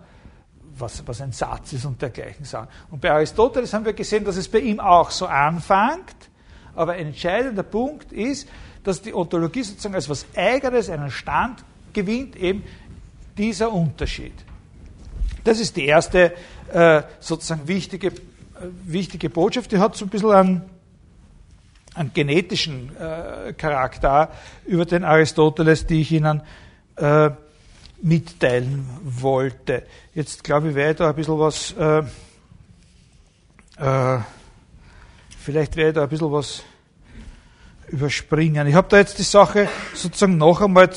Was, 0.78 1.06
was 1.06 1.20
ein 1.20 1.32
Satz 1.32 1.74
ist 1.74 1.84
und 1.84 2.00
dergleichen 2.00 2.44
Sachen. 2.44 2.68
Und 2.90 3.00
bei 3.00 3.10
Aristoteles 3.10 3.74
haben 3.74 3.84
wir 3.84 3.92
gesehen, 3.92 4.24
dass 4.24 4.36
es 4.36 4.48
bei 4.48 4.60
ihm 4.60 4.80
auch 4.80 5.10
so 5.10 5.26
anfängt, 5.26 6.30
aber 6.74 6.92
ein 6.92 7.08
entscheidender 7.08 7.64
Punkt 7.64 8.12
ist, 8.12 8.48
dass 8.82 9.02
die 9.02 9.14
Ontologie 9.14 9.62
sozusagen 9.62 9.94
als 9.94 10.08
was 10.08 10.24
Eigenes 10.34 10.88
einen 10.88 11.10
Stand 11.10 11.62
gewinnt, 11.92 12.36
eben 12.36 12.64
dieser 13.36 13.70
Unterschied. 13.70 14.32
Das 15.44 15.60
ist 15.60 15.76
die 15.76 15.86
erste 15.86 16.32
äh, 16.72 17.02
sozusagen 17.20 17.68
wichtige 17.68 18.12
wichtige 18.84 19.30
Botschaft, 19.30 19.72
die 19.72 19.78
hat 19.78 19.96
so 19.96 20.04
ein 20.04 20.08
bisschen 20.08 20.30
einen, 20.30 20.62
einen 21.94 22.12
genetischen 22.12 22.94
äh, 22.96 23.52
Charakter 23.52 24.30
über 24.66 24.84
den 24.84 25.04
Aristoteles, 25.04 25.86
die 25.86 26.00
ich 26.02 26.12
Ihnen 26.12 26.42
äh, 26.96 27.30
mitteilen 28.02 28.86
wollte. 29.02 29.84
Jetzt 30.14 30.44
glaube 30.44 30.70
ich, 30.70 30.74
werde 30.74 30.90
ich 30.90 30.96
da 30.98 31.10
ein 31.10 31.16
bisschen 31.16 31.38
was, 31.38 31.72
äh, 31.72 32.02
äh, 33.78 34.20
vielleicht 35.38 35.76
werde 35.76 35.88
ich 35.90 35.94
da 35.94 36.02
ein 36.02 36.08
bisschen 36.08 36.32
was 36.32 36.62
überspringen. 37.88 38.66
Ich 38.66 38.74
habe 38.74 38.88
da 38.88 38.98
jetzt 38.98 39.18
die 39.18 39.22
Sache 39.22 39.68
sozusagen 39.94 40.36
noch 40.36 40.60
einmal, 40.60 40.90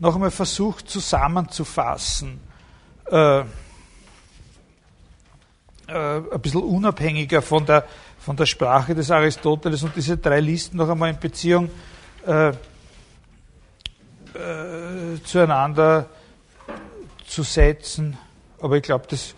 noch 0.00 0.14
einmal 0.14 0.30
versucht 0.30 0.88
zusammenzufassen. 0.88 2.40
Äh, 5.88 6.18
ein 6.18 6.40
bisschen 6.42 6.64
unabhängiger 6.64 7.40
von 7.40 7.64
der, 7.64 7.86
von 8.18 8.36
der 8.36 8.44
Sprache 8.44 8.94
des 8.94 9.10
Aristoteles 9.10 9.82
und 9.82 9.96
diese 9.96 10.18
drei 10.18 10.38
Listen 10.40 10.76
noch 10.76 10.90
einmal 10.90 11.08
in 11.08 11.18
Beziehung 11.18 11.70
äh, 12.26 12.48
äh, 12.48 12.54
zueinander 15.24 16.10
zu 17.26 17.42
setzen. 17.42 18.18
Aber 18.60 18.76
ich 18.76 18.82
glaube, 18.82 19.06
das, 19.08 19.34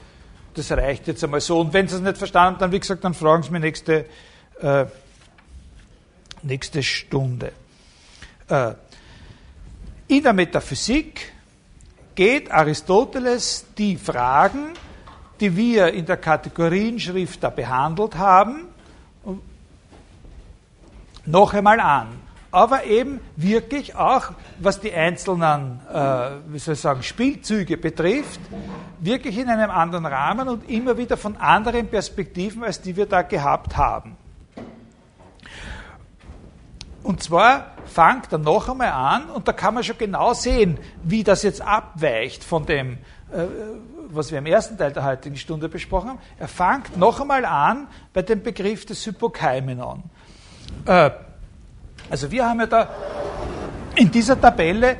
das 0.54 0.72
reicht 0.72 1.06
jetzt 1.06 1.22
einmal 1.22 1.40
so. 1.40 1.60
Und 1.60 1.72
wenn 1.72 1.86
Sie 1.86 1.94
es 1.94 2.00
nicht 2.00 2.18
verstanden 2.18 2.54
haben, 2.54 2.58
dann, 2.58 2.72
wie 2.72 2.80
gesagt, 2.80 3.04
dann 3.04 3.14
fragen 3.14 3.44
Sie 3.44 3.52
mich 3.52 3.62
nächste, 3.62 4.06
äh, 4.60 4.86
nächste 6.42 6.82
Stunde. 6.82 7.52
Äh, 8.48 8.72
in 10.08 10.24
der 10.24 10.32
Metaphysik 10.32 11.32
geht 12.16 12.50
Aristoteles 12.50 13.66
die 13.78 13.96
Fragen, 13.96 14.72
die 15.40 15.56
wir 15.56 15.92
in 15.92 16.06
der 16.06 16.16
Kategorienschrift 16.16 17.42
da 17.42 17.50
behandelt 17.50 18.16
haben, 18.16 18.66
noch 21.26 21.54
einmal 21.54 21.80
an. 21.80 22.08
Aber 22.52 22.84
eben 22.84 23.20
wirklich 23.36 23.94
auch, 23.94 24.32
was 24.58 24.80
die 24.80 24.92
einzelnen, 24.92 25.80
äh, 25.92 26.30
wie 26.48 26.58
soll 26.58 26.74
ich 26.74 26.80
sagen, 26.80 27.02
Spielzüge 27.02 27.76
betrifft, 27.76 28.40
wirklich 28.98 29.38
in 29.38 29.48
einem 29.48 29.70
anderen 29.70 30.04
Rahmen 30.04 30.48
und 30.48 30.68
immer 30.68 30.98
wieder 30.98 31.16
von 31.16 31.36
anderen 31.36 31.86
Perspektiven, 31.86 32.64
als 32.64 32.82
die 32.82 32.96
wir 32.96 33.06
da 33.06 33.22
gehabt 33.22 33.76
haben. 33.76 34.16
Und 37.04 37.22
zwar 37.22 37.72
fängt 37.86 38.32
er 38.32 38.38
noch 38.38 38.68
einmal 38.68 38.90
an, 38.90 39.30
und 39.30 39.48
da 39.48 39.52
kann 39.52 39.74
man 39.74 39.84
schon 39.84 39.96
genau 39.96 40.34
sehen, 40.34 40.78
wie 41.02 41.24
das 41.24 41.42
jetzt 41.44 41.62
abweicht 41.62 42.44
von 42.44 42.66
dem, 42.66 42.98
was 44.08 44.30
wir 44.30 44.38
im 44.38 44.46
ersten 44.46 44.76
Teil 44.76 44.92
der 44.92 45.04
heutigen 45.04 45.36
Stunde 45.36 45.68
besprochen 45.68 46.10
haben. 46.10 46.18
Er 46.38 46.48
fängt 46.48 46.96
noch 46.96 47.20
einmal 47.20 47.44
an 47.44 47.88
bei 48.12 48.22
dem 48.22 48.42
Begriff 48.42 48.84
des 48.84 49.04
Hypokaimenon. 49.06 50.02
Äh, 50.86 51.10
also 52.08 52.30
wir 52.30 52.48
haben 52.48 52.60
ja 52.60 52.66
da 52.66 52.88
in 53.94 54.10
dieser 54.10 54.40
Tabelle, 54.40 54.96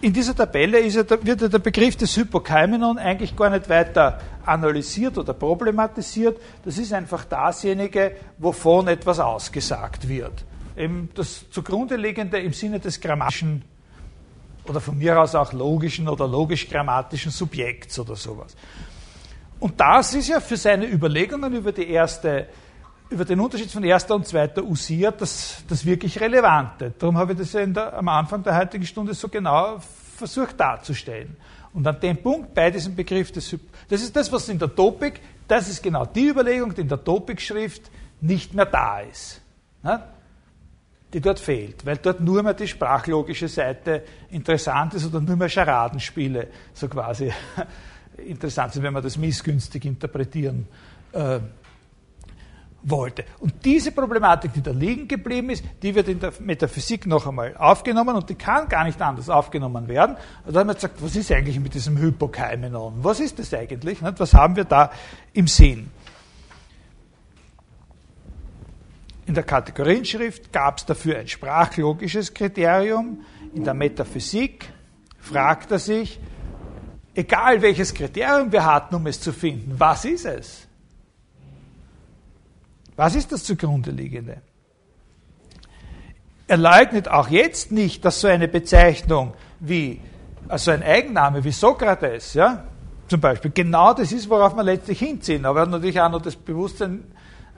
in 0.00 0.12
dieser 0.12 0.34
Tabelle 0.34 0.80
ja, 0.80 1.04
wird 1.22 1.40
ja 1.42 1.48
der 1.48 1.58
Begriff 1.58 1.96
des 1.96 2.16
Hypokaimenon 2.16 2.98
eigentlich 2.98 3.36
gar 3.36 3.50
nicht 3.50 3.68
weiter 3.68 4.20
analysiert 4.46 5.18
oder 5.18 5.34
problematisiert. 5.34 6.40
Das 6.64 6.78
ist 6.78 6.92
einfach 6.92 7.24
dasjenige, 7.24 8.12
wovon 8.38 8.88
etwas 8.88 9.20
ausgesagt 9.20 10.08
wird. 10.08 10.44
Eben 10.76 11.10
das 11.14 11.50
zugrunde 11.50 11.96
liegende 11.96 12.38
im 12.38 12.52
Sinne 12.52 12.80
des 12.80 13.00
grammatischen 13.00 13.62
oder 14.70 14.80
von 14.80 14.96
mir 14.96 15.20
aus 15.20 15.34
auch 15.34 15.52
logischen 15.52 16.08
oder 16.08 16.28
logisch-grammatischen 16.28 17.32
Subjekts 17.32 17.98
oder 17.98 18.14
sowas. 18.14 18.54
Und 19.58 19.78
das 19.80 20.14
ist 20.14 20.28
ja 20.28 20.38
für 20.38 20.56
seine 20.56 20.86
Überlegungen 20.86 21.52
über 21.52 21.72
die 21.72 21.90
erste, 21.90 22.46
über 23.10 23.24
den 23.24 23.40
Unterschied 23.40 23.70
von 23.70 23.82
erster 23.82 24.14
und 24.14 24.28
zweiter 24.28 24.62
Usia 24.62 25.10
das, 25.10 25.64
das 25.68 25.84
wirklich 25.84 26.20
Relevante. 26.20 26.94
Darum 26.96 27.18
habe 27.18 27.32
ich 27.32 27.38
das 27.40 27.52
ja 27.52 27.66
der, 27.66 27.98
am 27.98 28.08
Anfang 28.08 28.44
der 28.44 28.56
heutigen 28.56 28.86
Stunde 28.86 29.12
so 29.12 29.28
genau 29.28 29.80
versucht 30.16 30.58
darzustellen. 30.60 31.36
Und 31.74 31.86
an 31.86 31.98
dem 32.00 32.16
Punkt 32.16 32.54
bei 32.54 32.70
diesem 32.70 32.94
Begriff 32.94 33.32
des 33.32 33.56
das 33.88 34.02
ist 34.02 34.14
das, 34.14 34.30
was 34.30 34.48
in 34.48 34.58
der 34.58 34.72
Topik, 34.72 35.20
das 35.48 35.68
ist 35.68 35.82
genau 35.82 36.06
die 36.06 36.28
Überlegung, 36.28 36.72
die 36.74 36.82
in 36.82 36.88
der 36.88 37.02
Topik-Schrift 37.02 37.90
nicht 38.20 38.54
mehr 38.54 38.66
da 38.66 39.00
ist. 39.00 39.40
Ne? 39.82 40.00
Die 41.12 41.20
dort 41.20 41.40
fehlt, 41.40 41.84
weil 41.84 41.96
dort 41.96 42.20
nur 42.20 42.42
mehr 42.42 42.54
die 42.54 42.68
sprachlogische 42.68 43.48
Seite 43.48 44.04
interessant 44.30 44.94
ist 44.94 45.06
oder 45.06 45.20
nur 45.20 45.36
mehr 45.36 45.48
Scharadenspiele 45.48 46.46
so 46.72 46.88
quasi 46.88 47.32
interessant 48.16 48.74
sind, 48.74 48.82
wenn 48.84 48.92
man 48.92 49.02
das 49.02 49.18
missgünstig 49.18 49.84
interpretieren 49.84 50.68
äh, 51.12 51.40
wollte. 52.82 53.24
Und 53.40 53.64
diese 53.64 53.92
Problematik, 53.92 54.52
die 54.52 54.62
da 54.62 54.70
liegen 54.70 55.06
geblieben 55.06 55.50
ist, 55.50 55.64
die 55.82 55.94
wird 55.94 56.08
in 56.08 56.20
der 56.20 56.32
Metaphysik 56.40 57.06
noch 57.06 57.26
einmal 57.26 57.56
aufgenommen 57.56 58.16
und 58.16 58.28
die 58.30 58.34
kann 58.34 58.68
gar 58.68 58.84
nicht 58.84 59.00
anders 59.00 59.28
aufgenommen 59.28 59.88
werden. 59.88 60.16
Und 60.46 60.54
da 60.54 60.60
haben 60.60 60.68
wir 60.68 60.74
gesagt, 60.74 61.02
was 61.02 61.16
ist 61.16 61.30
eigentlich 61.32 61.60
mit 61.60 61.74
diesem 61.74 61.98
Hypokaimenon? 61.98 62.94
Was 63.02 63.20
ist 63.20 63.38
das 63.38 63.52
eigentlich? 63.52 63.98
Was 64.02 64.34
haben 64.34 64.56
wir 64.56 64.64
da 64.64 64.90
im 65.32 65.46
Sinn? 65.46 65.90
In 69.30 69.34
der 69.34 69.44
Kategorienschrift 69.44 70.52
gab 70.52 70.78
es 70.78 70.86
dafür 70.86 71.16
ein 71.20 71.28
sprachlogisches 71.28 72.34
Kriterium. 72.34 73.24
In 73.54 73.62
der 73.62 73.74
Metaphysik 73.74 74.72
fragt 75.20 75.70
er 75.70 75.78
sich, 75.78 76.18
egal 77.14 77.62
welches 77.62 77.94
Kriterium 77.94 78.50
wir 78.50 78.64
hatten, 78.64 78.96
um 78.96 79.06
es 79.06 79.20
zu 79.20 79.32
finden, 79.32 79.78
was 79.78 80.04
ist 80.04 80.24
es? 80.24 80.66
Was 82.96 83.14
ist 83.14 83.30
das 83.30 83.44
zugrunde 83.44 83.92
liegende? 83.92 84.38
Er 86.48 86.56
leugnet 86.56 87.06
auch 87.06 87.28
jetzt 87.28 87.70
nicht, 87.70 88.04
dass 88.04 88.20
so 88.20 88.26
eine 88.26 88.48
Bezeichnung 88.48 89.34
wie, 89.60 90.00
also 90.48 90.72
ein 90.72 90.82
Eigenname 90.82 91.44
wie 91.44 91.52
Sokrates, 91.52 92.34
ja, 92.34 92.64
zum 93.06 93.20
Beispiel, 93.20 93.52
genau 93.52 93.94
das 93.94 94.10
ist, 94.10 94.28
worauf 94.28 94.56
wir 94.56 94.64
letztlich 94.64 94.98
hinziehen. 94.98 95.46
Aber 95.46 95.60
er 95.60 95.62
hat 95.66 95.70
natürlich 95.70 96.00
auch 96.00 96.10
noch 96.10 96.20
das 96.20 96.34
Bewusstsein, 96.34 97.04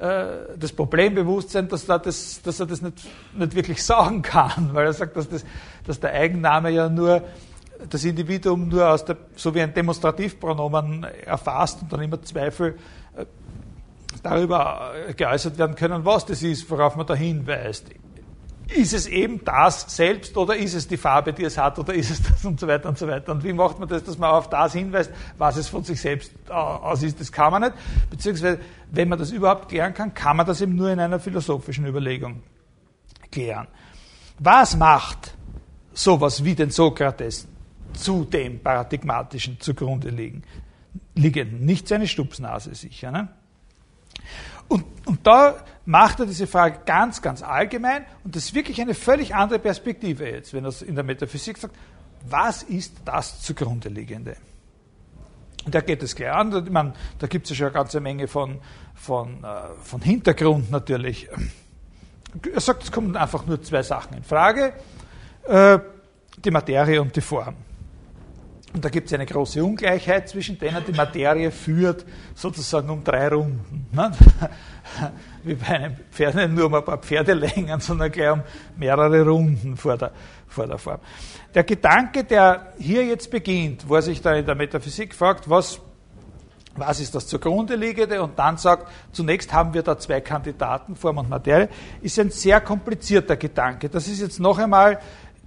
das 0.03 0.73
Problembewusstsein, 0.73 1.69
dass, 1.69 1.89
er 1.89 2.01
das, 2.01 2.43
dass 2.43 2.59
er 2.59 2.67
das 2.67 2.83
nicht, 2.83 3.07
nicht 3.37 3.55
wirklich 3.55 3.83
sagen 3.85 4.23
kann, 4.23 4.71
weil 4.73 4.87
er 4.87 4.93
sagt, 4.93 5.17
dass, 5.17 5.29
das, 5.29 5.45
dass 5.87 6.01
der 6.01 6.13
Eigenname 6.13 6.71
ja 6.71 6.89
nur 6.89 7.23
das 7.89 8.05
Individuum 8.05 8.69
nur 8.69 8.89
aus 8.89 9.05
der, 9.05 9.17
so 9.37 9.55
wie 9.55 9.61
ein 9.61 9.73
Demonstrativpronomen 9.73 11.05
erfasst 11.05 11.83
und 11.83 11.93
dann 11.93 12.03
immer 12.03 12.21
Zweifel 12.23 12.77
äh, 13.17 13.27
darüber 14.23 14.93
geäußert 15.17 15.59
werden 15.59 15.77
können, 15.77 16.05
was 16.05 16.27
das 16.27 16.43
ist, 16.43 16.69
worauf 16.71 16.97
man 16.97 17.07
da 17.07 17.15
hinweist. 17.15 17.87
Ist 18.69 18.95
es 18.95 19.07
eben 19.07 19.45
das 19.45 19.95
selbst 19.95 20.37
oder 20.37 20.57
ist 20.57 20.75
es 20.75 20.89
die 20.89 20.97
Farbe, 20.97 21.33
die 21.33 21.45
es 21.45 21.59
hat 21.59 21.79
oder 21.79 21.95
ist 21.95 22.11
es 22.11 22.23
das 22.23 22.45
und 22.45 22.59
so 22.59 22.67
weiter 22.67 22.89
und 22.89 22.97
so 22.97 23.07
weiter. 23.07 23.33
Und 23.33 23.45
wie 23.45 23.53
macht 23.53 23.79
man 23.79 23.89
das, 23.89 24.05
dass 24.05 24.19
man 24.19 24.31
auf 24.31 24.49
das 24.49 24.73
hinweist, 24.73 25.11
was 25.37 25.57
es 25.57 25.69
von 25.69 25.85
sich 25.85 26.01
selbst 26.01 26.33
aus 26.49 27.03
ist? 27.03 27.21
Das 27.21 27.31
kann 27.31 27.53
man 27.53 27.63
nicht. 27.63 27.75
Beziehungsweise, 28.09 28.61
wenn 28.91 29.09
man 29.09 29.19
das 29.19 29.31
überhaupt 29.31 29.69
klären 29.69 29.93
kann, 29.93 30.15
kann 30.15 30.37
man 30.37 30.47
das 30.47 30.61
eben 30.61 30.75
nur 30.75 30.91
in 30.91 31.01
einer 31.01 31.21
philosophischen 31.21 31.87
Überlegung 31.87 32.43
klären. 33.31 33.67
Was 34.39 34.77
macht 34.77 35.35
sowas 35.93 36.45
wie 36.45 36.55
den 36.55 36.71
Sokrates 36.71 37.47
zu 37.95 38.25
dem 38.25 38.61
paradigmatischen 38.61 39.61
zugrunde 39.61 40.09
liegen, 40.09 40.43
liegenden? 41.15 41.65
Nicht 41.65 41.89
seine 41.89 42.07
Stupsnase 42.07 42.75
sicher. 42.75 43.11
Ne? 43.11 43.29
Und, 44.69 44.85
und 45.05 45.27
da 45.27 45.57
macht 45.85 46.21
er 46.21 46.27
diese 46.27 46.47
Frage 46.47 46.81
ganz, 46.87 47.23
ganz 47.23 47.43
allgemein 47.43 48.05
und 48.25 48.37
das 48.37 48.45
ist 48.45 48.55
wirklich 48.55 48.81
eine 48.81 48.95
völlig 48.95 49.35
andere 49.35 49.59
Perspektive 49.59 50.29
jetzt, 50.29 50.55
wenn 50.55 50.65
er 50.65 50.69
es 50.69 50.83
in 50.83 50.95
der 50.95 51.05
Metaphysik 51.05 51.59
sagt, 51.59 51.75
was 52.29 52.63
ist 52.63 52.95
das 53.05 53.43
zugrunde 53.43 53.89
liegende? 53.89 54.37
Und 55.65 55.75
da 55.75 55.81
geht 55.81 56.03
es 56.03 56.15
gleich 56.15 56.33
an, 56.33 56.69
meine, 56.71 56.93
da 57.19 57.27
gibt 57.27 57.47
es 57.47 57.51
ja 57.51 57.57
schon 57.57 57.67
eine 57.67 57.75
ganze 57.75 58.01
Menge 58.01 58.27
von, 58.27 58.61
von, 58.95 59.45
äh, 59.45 59.75
von 59.83 60.01
Hintergrund 60.01 60.71
natürlich. 60.71 61.29
Er 62.53 62.61
sagt, 62.61 62.85
es 62.85 62.93
kommen 62.93 63.17
einfach 63.17 63.47
nur 63.47 63.63
zwei 63.63 63.83
Sachen 63.83 64.17
in 64.17 64.25
Frage, 64.25 64.73
äh, 65.47 65.79
die 66.45 66.51
Materie 66.51 67.01
und 67.01 67.15
die 67.15 67.21
Form. 67.21 67.55
Und 68.75 68.83
da 68.83 68.89
gibt 68.89 69.09
es 69.09 69.13
eine 69.13 69.27
große 69.27 69.63
Ungleichheit 69.63 70.31
zwischen 70.31 70.59
denen. 70.59 70.83
Die 70.87 70.93
Materie 70.93 71.51
führt 71.51 72.07
sozusagen 72.35 72.89
um 72.89 73.05
drei 73.05 73.29
Runden. 73.29 73.87
Ne? 73.93 74.13
Wie 75.43 75.55
bei 75.55 75.67
einem 75.67 75.97
Pferd, 76.11 76.37
nicht 76.37 76.53
nur 76.53 76.67
um 76.67 76.75
ein 76.75 76.85
paar 76.85 76.99
Pferdelängen, 76.99 77.81
sondern 77.81 78.11
gleich 78.11 78.33
um 78.33 78.43
mehrere 78.77 79.27
Runden 79.27 79.77
vor 79.77 79.99
der, 79.99 80.13
vor 80.49 80.67
der 80.67 80.79
Form. 80.79 81.01
Der 81.55 81.65
Gedanke, 81.65 82.25
der 82.25 82.73
hier 82.79 83.05
jetzt 83.05 83.31
beginnt, 83.31 83.87
wo 83.87 83.97
er 83.97 84.03
sich 84.03 84.23
da 84.23 84.33
in 84.33 84.47
der 84.47 84.55
Metaphysik 84.55 85.15
fragt, 85.15 85.51
was, 85.51 85.79
was 86.75 87.01
ist 87.01 87.15
das 87.15 87.27
zugrunde 87.27 87.77
liegende 87.77 88.23
und 88.23 88.39
dann 88.39 88.57
sagt, 88.57 88.91
zunächst 89.13 89.53
haben 89.53 89.75
wir 89.75 89.83
da 89.83 89.99
zwei 89.99 90.23
Kandidaten, 90.23 90.97
Form 90.97 91.19
und 91.19 91.29
Materie, 91.29 91.69
ist 92.01 92.19
ein 92.19 92.31
sehr 92.31 92.63
komplizierter 92.63 93.37
Gedanke. 93.37 93.91
Das 93.91 94.09
ist 94.09 94.23
jetzt 94.23 94.41
noch 94.41 94.59
einmal 94.59 94.99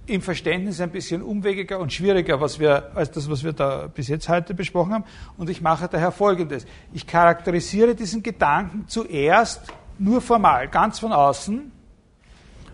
im 0.06 0.22
Verständnis 0.22 0.80
ein 0.80 0.90
bisschen 0.90 1.22
umwegiger 1.22 1.78
und 1.80 1.92
schwieriger 1.92 2.40
was 2.40 2.58
wir, 2.58 2.90
als 2.94 3.10
das, 3.10 3.28
was 3.28 3.42
wir 3.42 3.52
da 3.52 3.88
bis 3.88 4.08
jetzt 4.08 4.28
heute 4.28 4.54
besprochen 4.54 4.94
haben. 4.94 5.04
Und 5.36 5.50
ich 5.50 5.60
mache 5.60 5.88
daher 5.88 6.12
Folgendes. 6.12 6.66
Ich 6.92 7.06
charakterisiere 7.06 7.94
diesen 7.94 8.22
Gedanken 8.22 8.84
zuerst 8.86 9.62
nur 9.98 10.20
formal, 10.20 10.68
ganz 10.68 10.98
von 10.98 11.12
außen, 11.12 11.72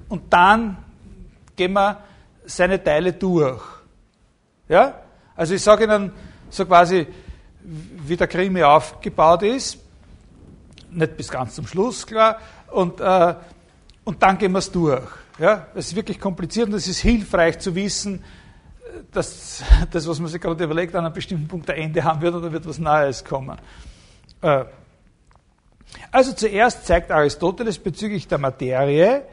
und 0.08 0.30
dann 0.30 0.76
gehen 1.56 1.72
wir 1.72 2.02
seine 2.44 2.82
Teile 2.82 3.14
durch. 3.14 3.62
Ja? 4.68 5.00
Also 5.34 5.54
ich 5.54 5.62
sage 5.62 5.84
Ihnen 5.84 6.12
so 6.50 6.66
quasi, 6.66 7.06
wie 7.62 8.16
der 8.16 8.26
Krimi 8.26 8.62
aufgebaut 8.62 9.42
ist, 9.42 9.78
nicht 10.90 11.16
bis 11.16 11.30
ganz 11.30 11.54
zum 11.54 11.66
Schluss, 11.66 12.06
klar, 12.06 12.38
und, 12.70 13.00
äh, 13.00 13.34
und 14.04 14.22
dann 14.22 14.36
gehen 14.36 14.52
wir 14.52 14.58
es 14.58 14.70
durch. 14.70 15.08
Ja, 15.42 15.66
es 15.74 15.88
ist 15.88 15.96
wirklich 15.96 16.20
kompliziert 16.20 16.68
und 16.68 16.74
es 16.74 16.87
ist 16.87 17.00
hilfreich 17.00 17.59
zu 17.59 17.74
wissen, 17.74 18.22
dass 19.11 19.64
das, 19.90 20.07
was 20.07 20.20
man 20.20 20.28
sich 20.28 20.40
gerade 20.40 20.62
überlegt, 20.62 20.94
an 20.94 21.05
einem 21.05 21.12
bestimmten 21.12 21.48
Punkt 21.48 21.68
ein 21.68 21.78
Ende 21.78 22.05
haben 22.05 22.22
wird 22.22 22.37
oder 22.37 22.52
wird 22.52 22.64
was 22.64 22.78
Neues 22.78 23.24
kommen. 23.24 23.59
Äh, 24.40 24.66
also 26.12 26.33
zuerst 26.33 26.87
zeigt 26.87 27.11
Aristoteles 27.11 27.81
bezüglich 27.81 28.28
der 28.28 28.38
Materie, 28.38 29.24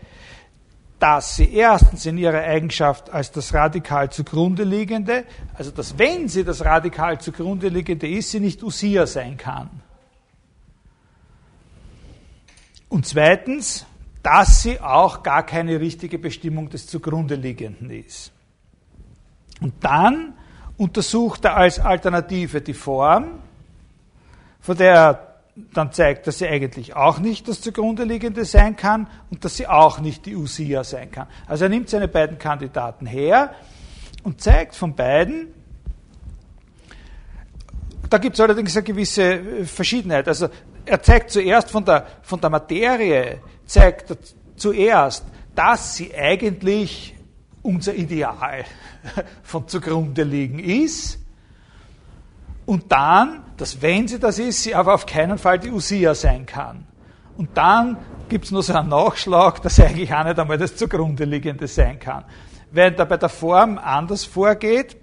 dass 0.98 1.36
sie 1.36 1.54
erstens 1.54 2.08
in 2.08 2.18
ihrer 2.18 2.42
Eigenschaft 2.42 3.12
als 3.12 3.32
das 3.32 3.54
radikal 3.54 4.10
zugrunde 4.10 4.64
liegende, 4.64 5.26
also 5.54 5.70
dass 5.70 6.00
wenn 6.00 6.28
sie 6.28 6.44
das 6.44 6.66
radikal 6.66 7.22
zugrunde 7.22 7.68
liegende 7.68 8.10
ist, 8.10 8.32
sie 8.32 8.40
nicht 8.40 8.64
Usia 8.64 9.06
sein 9.06 9.38
kann. 9.38 9.70
Und 12.90 13.06
zweitens, 13.06 13.86
dass 14.30 14.62
sie 14.62 14.80
auch 14.80 15.24
gar 15.24 15.44
keine 15.44 15.80
richtige 15.80 16.20
Bestimmung 16.20 16.70
des 16.70 16.86
zugrunde 16.86 17.34
liegenden 17.34 17.90
ist. 17.90 18.32
Und 19.60 19.74
dann 19.80 20.36
untersucht 20.78 21.46
er 21.46 21.58
als 21.58 21.80
Alternative 21.80 22.62
die 22.62 22.76
Form, 22.76 23.40
von 24.60 24.78
der 24.78 24.94
er 24.94 25.36
dann 25.74 25.92
zeigt, 25.92 26.28
dass 26.28 26.38
sie 26.38 26.48
eigentlich 26.48 26.96
auch 26.96 27.18
nicht 27.18 27.48
das 27.48 27.60
zugrunde 27.60 28.04
liegende 28.04 28.46
sein 28.46 28.76
kann 28.76 29.08
und 29.32 29.44
dass 29.44 29.58
sie 29.58 29.66
auch 29.66 30.00
nicht 30.00 30.28
die 30.28 30.36
Usia 30.36 30.84
sein 30.84 31.10
kann. 31.10 31.28
Also 31.48 31.66
er 31.66 31.70
nimmt 31.70 31.90
seine 31.90 32.08
beiden 32.08 32.38
Kandidaten 32.38 33.08
her 33.08 33.56
und 34.22 34.42
zeigt 34.42 34.76
von 34.76 34.96
beiden, 34.96 35.48
da 38.12 38.20
gibt 38.20 38.36
es 38.36 38.42
allerdings 38.42 38.78
eine 38.78 38.84
gewisse 38.84 39.66
Verschiedenheit. 39.66 40.28
Also 40.28 40.50
er 40.86 41.02
zeigt 41.02 41.32
zuerst 41.32 41.72
von 41.72 41.84
der, 41.84 42.06
von 42.22 42.40
der 42.40 42.52
Materie 42.52 43.40
zeigt 43.70 44.18
zuerst, 44.56 45.24
dass 45.56 45.96
sie 45.96 46.14
eigentlich 46.14 47.16
unser 47.62 47.94
Ideal 47.94 48.66
von 49.44 49.68
zugrunde 49.68 50.24
liegen 50.24 50.60
ist. 50.60 51.20
Und 52.66 52.92
dann, 52.92 53.44
dass 53.58 53.82
wenn 53.82 54.08
sie 54.08 54.20
das 54.20 54.40
ist, 54.40 54.64
sie 54.64 54.76
aber 54.76 54.94
auf 54.94 55.06
keinen 55.06 55.38
Fall 55.38 55.60
die 55.60 55.72
Usia 55.72 56.14
sein 56.14 56.46
kann. 56.46 56.86
Und 57.38 57.50
dann 57.58 57.98
gibt 58.28 58.46
es 58.46 58.52
noch 58.52 58.62
so 58.62 58.74
einen 58.74 58.90
Nachschlag, 58.90 59.62
dass 59.62 59.80
eigentlich 59.80 60.14
auch 60.14 60.24
nicht 60.24 60.40
einmal 60.40 60.58
das 60.58 60.76
zugrunde 60.76 61.26
liegende 61.26 61.68
sein 61.68 62.00
kann. 62.00 62.26
Während 62.72 63.00
er 63.00 63.06
bei 63.06 63.18
der 63.18 63.30
Form 63.30 63.78
anders 63.78 64.26
vorgeht 64.26 64.98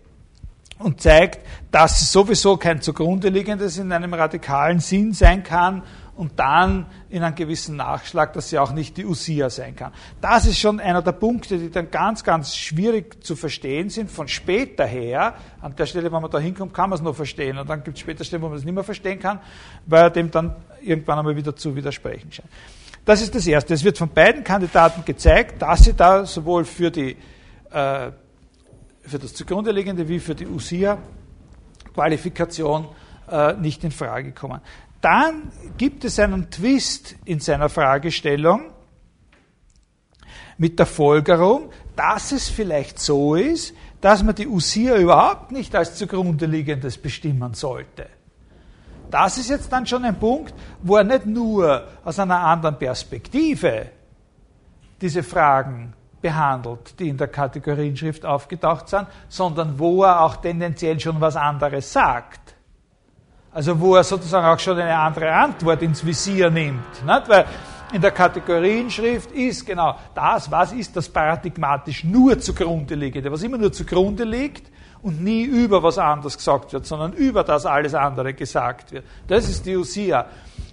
und 0.79 1.01
zeigt, 1.01 1.41
dass 1.71 1.99
sie 1.99 2.07
sowieso 2.07 2.57
kein 2.57 2.81
zugrunde 2.81 3.29
liegendes 3.29 3.79
in 3.79 3.91
einem 3.91 4.15
radikalen 4.15 4.81
Sinn 4.81 5.13
sein 5.13 5.43
kann 5.43 5.83
und 6.17 6.39
dann 6.39 6.87
in 7.11 7.23
einem 7.23 7.35
gewissen 7.35 7.77
Nachschlag, 7.77 8.33
dass 8.33 8.49
sie 8.49 8.59
auch 8.59 8.73
nicht 8.73 8.97
die 8.97 9.05
Usia 9.05 9.51
sein 9.51 9.77
kann. 9.77 9.93
Das 10.21 10.47
ist 10.47 10.59
schon 10.59 10.81
einer 10.81 11.03
der 11.03 11.13
Punkte, 11.13 11.59
die 11.59 11.71
dann 11.71 11.91
ganz, 11.91 12.25
ganz 12.25 12.57
schwierig 12.57 13.23
zu 13.23 13.37
verstehen 13.37 13.91
sind, 13.91 14.11
von 14.11 14.27
später 14.27 14.87
her. 14.87 15.35
An 15.61 15.77
der 15.77 15.87
Stelle, 15.87 16.11
wenn 16.11 16.23
man 16.23 16.31
da 16.31 16.39
hinkommt, 16.39 16.73
kann 16.73 16.91
man 16.91 16.99
es 16.99 17.03
noch 17.03 17.15
verstehen. 17.15 17.59
Und 17.59 17.69
dann 17.69 17.85
gibt 17.85 17.99
es 17.99 18.01
später 18.01 18.25
Stellen, 18.25 18.43
wo 18.43 18.49
man 18.49 18.57
es 18.57 18.65
nicht 18.65 18.75
mehr 18.75 18.83
verstehen 18.83 19.21
kann, 19.21 19.41
weil 19.85 20.11
dem 20.11 20.31
dann 20.31 20.57
irgendwann 20.81 21.19
einmal 21.19 21.37
wieder 21.37 21.55
zu 21.55 21.77
widersprechen 21.77 22.33
scheint. 22.33 22.49
Das 23.05 23.21
ist 23.21 23.35
das 23.35 23.47
Erste. 23.47 23.75
Es 23.75 23.85
wird 23.85 23.99
von 23.99 24.09
beiden 24.09 24.43
Kandidaten 24.43 25.05
gezeigt, 25.05 25.61
dass 25.61 25.85
sie 25.85 25.95
da 25.95 26.25
sowohl 26.25 26.65
für, 26.65 26.91
die, 26.91 27.11
äh, 27.71 28.11
für 29.03 29.19
das 29.21 29.35
zugrunde 29.35 29.71
liegende 29.71 30.09
wie 30.09 30.19
für 30.19 30.35
die 30.35 30.47
Usia 30.47 30.99
Qualifikation 31.95 32.89
äh, 33.31 33.55
nicht 33.55 33.85
in 33.85 33.91
Frage 33.91 34.33
kommen. 34.33 34.61
Dann 35.01 35.51
gibt 35.77 36.05
es 36.05 36.19
einen 36.19 36.51
Twist 36.51 37.17
in 37.25 37.41
seiner 37.41 37.69
Fragestellung 37.69 38.73
mit 40.59 40.79
der 40.79 40.87
Folgerung, 40.87 41.71
dass 41.95 42.33
es 42.33 42.49
vielleicht 42.49 42.99
so 42.99 43.35
ist, 43.35 43.75
dass 44.01 44.23
man 44.23 44.35
die 44.35 44.47
Usia 44.47 44.97
überhaupt 44.97 45.53
nicht 45.53 45.75
als 45.75 45.97
zugrunde 45.97 46.47
liegendes 46.47 46.99
bestimmen 46.99 47.55
sollte. 47.55 48.07
Das 49.11 49.39
ist 49.39 49.51
jetzt 49.51 49.71
dann 49.73 49.87
schon 49.87 50.05
ein 50.05 50.19
Punkt, 50.19 50.55
wo 50.83 50.97
er 50.97 51.05
nicht 51.05 51.27
nur 51.27 51.87
aus 52.05 52.19
einer 52.19 52.41
anderen 52.41 52.79
Perspektive 52.79 53.91
diese 55.01 55.23
Fragen 55.23 55.93
behandelt, 56.21 56.99
die 56.99 57.09
in 57.09 57.17
der 57.17 57.29
Kategorienschrift 57.29 58.25
aufgetaucht 58.25 58.89
sind, 58.89 59.07
sondern 59.29 59.79
wo 59.79 60.03
er 60.03 60.23
auch 60.23 60.37
tendenziell 60.37 60.99
schon 60.99 61.21
was 61.21 61.37
anderes 61.37 61.93
sagt. 61.93 62.56
Also 63.57 63.81
wo 63.81 63.95
er 63.97 64.05
sozusagen 64.05 64.47
auch 64.47 64.59
schon 64.59 64.79
eine 64.79 64.95
andere 64.95 65.33
Antwort 65.33 65.81
ins 65.81 66.05
Visier 66.05 66.51
nimmt. 66.51 67.03
Nicht? 67.07 67.23
Weil 67.27 67.47
in 67.91 68.03
der 68.03 68.11
Kategorienschrift 68.11 69.33
ist 69.33 69.65
genau 69.65 69.97
das, 70.15 70.51
was 70.51 70.73
ist 70.73 70.95
das 70.95 71.09
paradigmatisch 71.09 72.05
nur 72.05 72.39
zugrunde 72.39 72.95
liegende, 72.95 73.33
was 73.33 73.43
immer 73.43 73.57
nur 73.57 73.73
zugrunde 73.73 74.25
liegt 74.25 74.71
und 75.01 75.25
nie 75.25 75.45
über 75.45 75.83
was 75.83 75.97
anderes 75.97 76.37
gesagt 76.37 76.75
wird, 76.75 76.85
sondern 76.85 77.15
über 77.15 77.45
das 77.45 77.65
alles 77.65 77.95
andere 77.95 78.35
gesagt 78.35 78.93
wird. 78.93 79.07
Das 79.27 79.49
ist 79.49 79.65
die 79.65 79.75
Usia. 79.75 80.27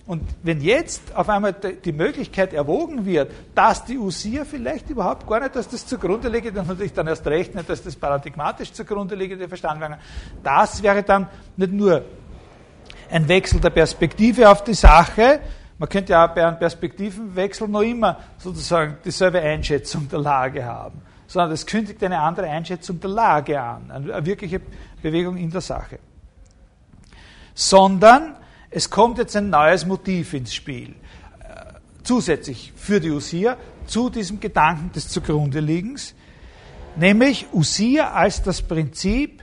Und 0.05 0.21
wenn 0.43 0.59
jetzt 0.59 1.15
auf 1.15 1.29
einmal 1.29 1.53
die 1.53 1.93
Möglichkeit 1.93 2.51
erwogen 2.51 3.05
wird, 3.05 3.31
dass 3.55 3.85
die 3.85 3.97
Usia 3.97 4.43
vielleicht 4.43 4.89
überhaupt 4.89 5.25
gar 5.25 5.39
nicht, 5.39 5.55
dass 5.55 5.69
das 5.69 5.87
zugrunde 5.87 6.27
liegende, 6.27 6.59
und 6.59 6.67
natürlich 6.67 6.91
dann 6.91 7.07
erst 7.07 7.25
recht 7.27 7.55
nicht, 7.55 7.69
dass 7.69 7.81
das 7.81 7.95
paradigmatisch 7.95 8.73
zugrunde 8.73 9.15
liegende 9.15 9.47
verstanden 9.47 9.79
werden 9.79 9.95
das 10.43 10.83
wäre 10.83 11.03
dann 11.03 11.27
nicht 11.55 11.71
nur 11.71 12.03
ein 13.13 13.27
Wechsel 13.27 13.59
der 13.59 13.69
Perspektive 13.69 14.49
auf 14.49 14.63
die 14.63 14.73
Sache, 14.73 15.39
man 15.77 15.87
könnte 15.87 16.13
ja 16.13 16.25
bei 16.25 16.45
einem 16.45 16.57
Perspektivenwechsel 16.57 17.67
noch 17.67 17.81
immer 17.81 18.17
sozusagen 18.39 18.97
dieselbe 19.05 19.39
Einschätzung 19.39 20.09
der 20.09 20.19
Lage 20.19 20.65
haben, 20.65 20.99
sondern 21.27 21.51
es 21.51 21.63
kündigt 21.63 22.03
eine 22.03 22.19
andere 22.19 22.47
Einschätzung 22.49 22.99
der 22.99 23.11
Lage 23.11 23.61
an, 23.61 23.91
eine 23.91 24.25
wirkliche 24.25 24.61
Bewegung 25.01 25.37
in 25.37 25.51
der 25.51 25.61
Sache. 25.61 25.99
Sondern 27.53 28.35
es 28.71 28.89
kommt 28.89 29.19
jetzt 29.19 29.35
ein 29.35 29.51
neues 29.51 29.85
Motiv 29.85 30.33
ins 30.33 30.55
Spiel, 30.55 30.89
äh, 30.89 31.73
zusätzlich 32.01 32.73
für 32.75 32.99
die 32.99 33.11
Usia 33.11 33.57
zu 33.85 34.09
diesem 34.09 34.39
Gedanken 34.39 34.91
des 34.91 35.09
Zugrundeliegens, 35.09 36.15
nämlich 36.95 37.45
Usia 37.53 38.11
als 38.11 38.41
das 38.41 38.63
Prinzip, 38.63 39.42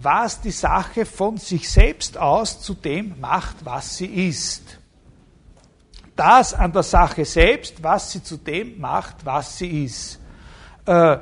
was 0.00 0.40
die 0.40 0.50
Sache 0.50 1.04
von 1.04 1.38
sich 1.38 1.68
selbst 1.68 2.16
aus 2.16 2.60
zu 2.60 2.74
dem 2.74 3.18
macht, 3.20 3.56
was 3.64 3.96
sie 3.96 4.28
ist. 4.28 4.78
Das 6.14 6.54
an 6.54 6.72
der 6.72 6.82
Sache 6.82 7.24
selbst, 7.24 7.82
was 7.82 8.12
sie 8.12 8.22
zu 8.22 8.36
dem 8.36 8.80
macht, 8.80 9.24
was 9.24 9.58
sie 9.58 9.84
ist. 9.84 10.20
Äh, 10.84 11.18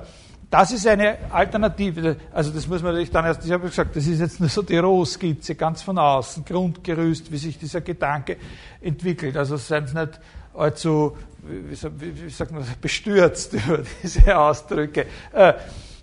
das 0.50 0.72
ist 0.72 0.86
eine 0.86 1.18
Alternative. 1.30 2.16
Also 2.32 2.50
das 2.50 2.66
muss 2.66 2.82
man 2.82 2.92
natürlich 2.92 3.10
dann 3.10 3.24
erst, 3.24 3.44
ich 3.44 3.50
habe 3.50 3.66
gesagt, 3.66 3.96
das 3.96 4.06
ist 4.06 4.20
jetzt 4.20 4.40
nur 4.40 4.48
so 4.48 4.62
die 4.62 4.76
Rohskizze, 4.76 5.54
ganz 5.54 5.82
von 5.82 5.98
außen, 5.98 6.44
Grundgerüst, 6.44 7.32
wie 7.32 7.36
sich 7.36 7.58
dieser 7.58 7.80
Gedanke 7.80 8.36
entwickelt. 8.80 9.36
Also 9.36 9.56
seien 9.56 9.86
Sie 9.86 9.98
nicht 9.98 10.20
allzu, 10.54 11.16
wie, 11.42 12.28
sagt 12.30 12.52
man, 12.52 12.64
bestürzt 12.80 13.52
über 13.54 13.82
diese 14.02 14.38
Ausdrücke. 14.38 15.06
Äh, 15.32 15.54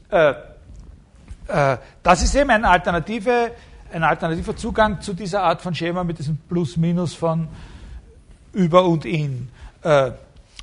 äh, 0.09 0.33
das 1.47 2.23
ist 2.23 2.35
eben 2.35 2.49
eine 2.49 2.69
Alternative, 2.69 3.51
ein 3.91 4.03
alternativer 4.03 4.55
Zugang 4.55 5.01
zu 5.01 5.13
dieser 5.13 5.43
Art 5.43 5.61
von 5.61 5.75
Schema 5.75 6.03
mit 6.03 6.19
diesem 6.19 6.37
Plus-Minus 6.37 7.13
von 7.13 7.47
über 8.53 8.85
und 8.85 9.05
in. 9.05 9.49
Äh, 9.81 10.11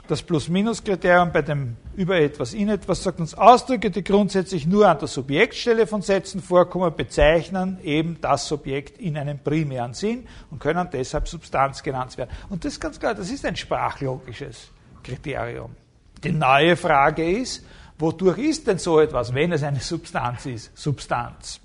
das 0.08 0.22
Plus-Minus-Kriterium 0.22 1.30
bei 1.30 1.42
dem 1.42 1.76
über 1.94 2.16
etwas 2.18 2.52
in 2.52 2.68
etwas 2.68 3.04
sagt 3.04 3.20
uns 3.20 3.34
Ausdrücke, 3.34 3.90
die 3.90 4.02
grundsätzlich 4.02 4.66
nur 4.66 4.88
an 4.88 4.98
der 4.98 5.06
Subjektstelle 5.06 5.86
von 5.86 6.02
Sätzen 6.02 6.42
vorkommen, 6.42 6.92
bezeichnen 6.96 7.78
eben 7.84 8.16
das 8.20 8.48
Subjekt 8.48 8.98
in 8.98 9.16
einem 9.16 9.38
primären 9.38 9.94
Sinn 9.94 10.26
und 10.50 10.58
können 10.58 10.88
deshalb 10.92 11.28
Substanz 11.28 11.82
genannt 11.82 12.18
werden. 12.18 12.30
Und 12.48 12.64
das 12.64 12.72
ist 12.72 12.80
ganz 12.80 12.98
klar, 12.98 13.14
das 13.14 13.30
ist 13.30 13.44
ein 13.44 13.54
sprachlogisches 13.54 14.70
Kriterium. 15.04 15.76
Die 16.24 16.32
neue 16.32 16.74
Frage 16.76 17.30
ist, 17.30 17.64
Wodurch 18.00 18.38
ist 18.38 18.66
denn 18.66 18.78
so 18.78 18.98
etwas, 18.98 19.34
wenn 19.34 19.52
es 19.52 19.62
eine 19.62 19.80
Substanz 19.80 20.46
ist? 20.46 20.76
Substanz. 20.76 21.60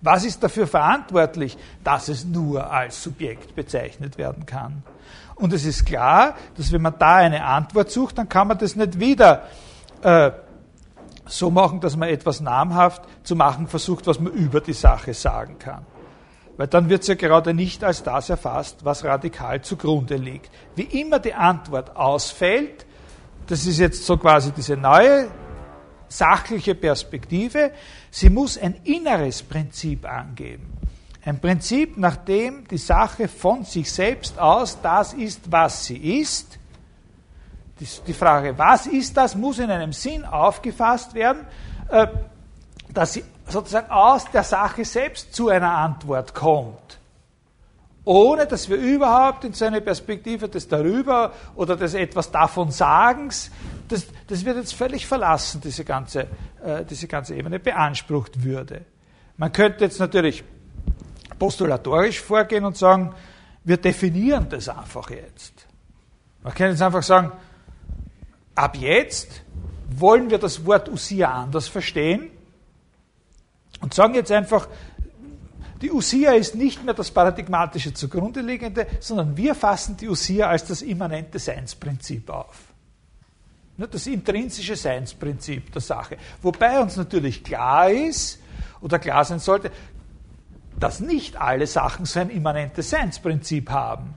Was 0.00 0.24
ist 0.24 0.42
dafür 0.42 0.68
verantwortlich, 0.68 1.58
dass 1.82 2.08
es 2.08 2.24
nur 2.24 2.70
als 2.70 3.02
Subjekt 3.02 3.56
bezeichnet 3.56 4.16
werden 4.16 4.46
kann? 4.46 4.84
Und 5.34 5.52
es 5.52 5.64
ist 5.64 5.84
klar, 5.84 6.34
dass 6.56 6.70
wenn 6.70 6.82
man 6.82 6.94
da 6.98 7.16
eine 7.16 7.44
Antwort 7.44 7.90
sucht, 7.90 8.18
dann 8.18 8.28
kann 8.28 8.46
man 8.48 8.58
das 8.58 8.76
nicht 8.76 9.00
wieder 9.00 9.48
äh, 10.02 10.30
so 11.26 11.50
machen, 11.50 11.80
dass 11.80 11.96
man 11.96 12.08
etwas 12.08 12.40
namhaft 12.40 13.02
zu 13.24 13.34
machen 13.34 13.66
versucht, 13.66 14.06
was 14.06 14.20
man 14.20 14.32
über 14.32 14.60
die 14.60 14.72
Sache 14.72 15.14
sagen 15.14 15.58
kann. 15.58 15.84
Weil 16.56 16.68
dann 16.68 16.88
wird 16.88 17.02
es 17.02 17.08
ja 17.08 17.14
gerade 17.14 17.54
nicht 17.54 17.82
als 17.84 18.02
das 18.02 18.30
erfasst, 18.30 18.84
was 18.84 19.04
radikal 19.04 19.62
zugrunde 19.62 20.16
liegt. 20.16 20.50
Wie 20.76 20.82
immer 20.82 21.18
die 21.18 21.34
Antwort 21.34 21.96
ausfällt, 21.96 22.86
das 23.48 23.66
ist 23.66 23.78
jetzt 23.78 24.04
so 24.04 24.16
quasi 24.16 24.52
diese 24.52 24.76
neue 24.76 25.28
sachliche 26.08 26.74
Perspektive, 26.74 27.72
sie 28.10 28.30
muss 28.30 28.58
ein 28.58 28.74
inneres 28.84 29.42
Prinzip 29.42 30.06
angeben. 30.06 30.74
Ein 31.24 31.40
Prinzip, 31.40 31.98
nach 31.98 32.16
dem 32.16 32.66
die 32.68 32.78
Sache 32.78 33.26
von 33.26 33.64
sich 33.64 33.90
selbst 33.90 34.38
aus 34.38 34.78
das 34.80 35.12
ist, 35.14 35.50
was 35.50 35.84
sie 35.86 36.20
ist. 36.20 36.58
Die 38.06 38.12
Frage, 38.12 38.56
was 38.56 38.86
ist 38.86 39.16
das, 39.16 39.34
muss 39.34 39.58
in 39.58 39.70
einem 39.70 39.92
Sinn 39.92 40.24
aufgefasst 40.24 41.14
werden, 41.14 41.46
äh, 41.90 42.06
dass 42.92 43.14
sie 43.14 43.24
sozusagen 43.46 43.90
aus 43.90 44.30
der 44.30 44.42
Sache 44.42 44.84
selbst 44.84 45.34
zu 45.34 45.48
einer 45.48 45.70
Antwort 45.70 46.34
kommt 46.34 46.97
ohne 48.08 48.46
dass 48.46 48.70
wir 48.70 48.78
überhaupt 48.78 49.44
in 49.44 49.52
so 49.52 49.66
eine 49.66 49.82
Perspektive 49.82 50.48
des 50.48 50.66
Darüber 50.66 51.30
oder 51.54 51.76
des 51.76 51.92
etwas 51.92 52.30
davon 52.30 52.70
Sagens, 52.70 53.50
das, 53.86 54.06
das 54.26 54.46
wird 54.46 54.56
jetzt 54.56 54.72
völlig 54.72 55.06
verlassen, 55.06 55.60
diese 55.62 55.84
ganze, 55.84 56.26
äh, 56.64 56.86
diese 56.88 57.06
ganze 57.06 57.34
Ebene 57.34 57.58
beansprucht 57.58 58.42
würde. 58.42 58.86
Man 59.36 59.52
könnte 59.52 59.84
jetzt 59.84 60.00
natürlich 60.00 60.42
postulatorisch 61.38 62.22
vorgehen 62.22 62.64
und 62.64 62.78
sagen, 62.78 63.14
wir 63.64 63.76
definieren 63.76 64.48
das 64.48 64.70
einfach 64.70 65.10
jetzt. 65.10 65.66
Man 66.42 66.54
kann 66.54 66.70
jetzt 66.70 66.80
einfach 66.80 67.02
sagen, 67.02 67.30
ab 68.54 68.74
jetzt 68.78 69.42
wollen 69.90 70.30
wir 70.30 70.38
das 70.38 70.64
Wort 70.64 70.88
Usia 70.88 71.30
anders 71.30 71.68
verstehen 71.68 72.30
und 73.82 73.92
sagen 73.92 74.14
jetzt 74.14 74.32
einfach, 74.32 74.66
die 75.80 75.92
Usia 75.92 76.32
ist 76.32 76.54
nicht 76.54 76.84
mehr 76.84 76.94
das 76.94 77.10
paradigmatische 77.10 77.94
zugrunde 77.94 78.40
liegende, 78.40 78.86
sondern 79.00 79.36
wir 79.36 79.54
fassen 79.54 79.96
die 79.96 80.08
Usia 80.08 80.48
als 80.48 80.64
das 80.64 80.82
immanente 80.82 81.38
Seinsprinzip 81.38 82.28
auf. 82.30 82.56
Das 83.76 84.06
intrinsische 84.08 84.74
Seinsprinzip 84.74 85.72
der 85.72 85.80
Sache. 85.80 86.16
Wobei 86.42 86.80
uns 86.80 86.96
natürlich 86.96 87.44
klar 87.44 87.90
ist, 87.90 88.40
oder 88.80 88.98
klar 88.98 89.24
sein 89.24 89.38
sollte, 89.38 89.70
dass 90.78 91.00
nicht 91.00 91.36
alle 91.36 91.66
Sachen 91.66 92.06
so 92.06 92.20
ein 92.20 92.30
immanentes 92.30 92.90
Seinsprinzip 92.90 93.70
haben. 93.70 94.14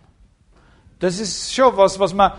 Das 1.00 1.19
ist 1.19 1.54
schon 1.54 1.76
was, 1.78 2.00
was 2.00 2.13
man, 2.13 2.34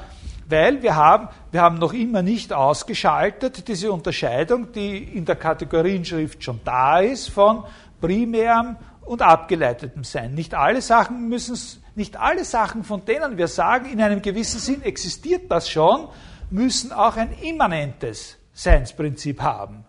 weil 0.49 0.83
wir 0.83 0.95
haben, 0.95 1.29
wir 1.51 1.63
haben 1.63 1.79
noch 1.79 1.93
immer 1.93 2.23
nicht 2.23 2.53
ausgeschaltet 2.53 3.67
diese 3.67 3.91
Unterscheidung, 3.91 4.71
die 4.73 4.99
in 4.99 5.25
der 5.25 5.37
Kategorienschrift 5.37 6.43
schon 6.45 6.61
da 6.65 7.01
ist, 7.01 7.29
von 7.29 7.65
primärem 8.01 8.77
und 9.12 9.22
abgeleitetem 9.22 10.05
Sein. 10.05 10.34
Nicht 10.34 10.55
alle 10.55 10.80
Sachen 10.80 11.28
müssen, 11.28 11.59
nicht 11.95 12.16
alle 12.16 12.45
Sachen, 12.45 12.82
von 12.82 13.05
denen 13.05 13.37
wir 13.37 13.47
sagen, 13.47 13.91
in 13.91 14.01
einem 14.01 14.22
gewissen 14.22 14.59
Sinn 14.59 14.82
existiert 14.82 15.51
das 15.51 15.68
schon, 15.68 16.09
müssen 16.51 16.93
auch 16.93 17.16
ein 17.16 17.32
immanentes 17.43 18.39
Seinsprinzip 18.55 19.43
haben. 19.43 19.84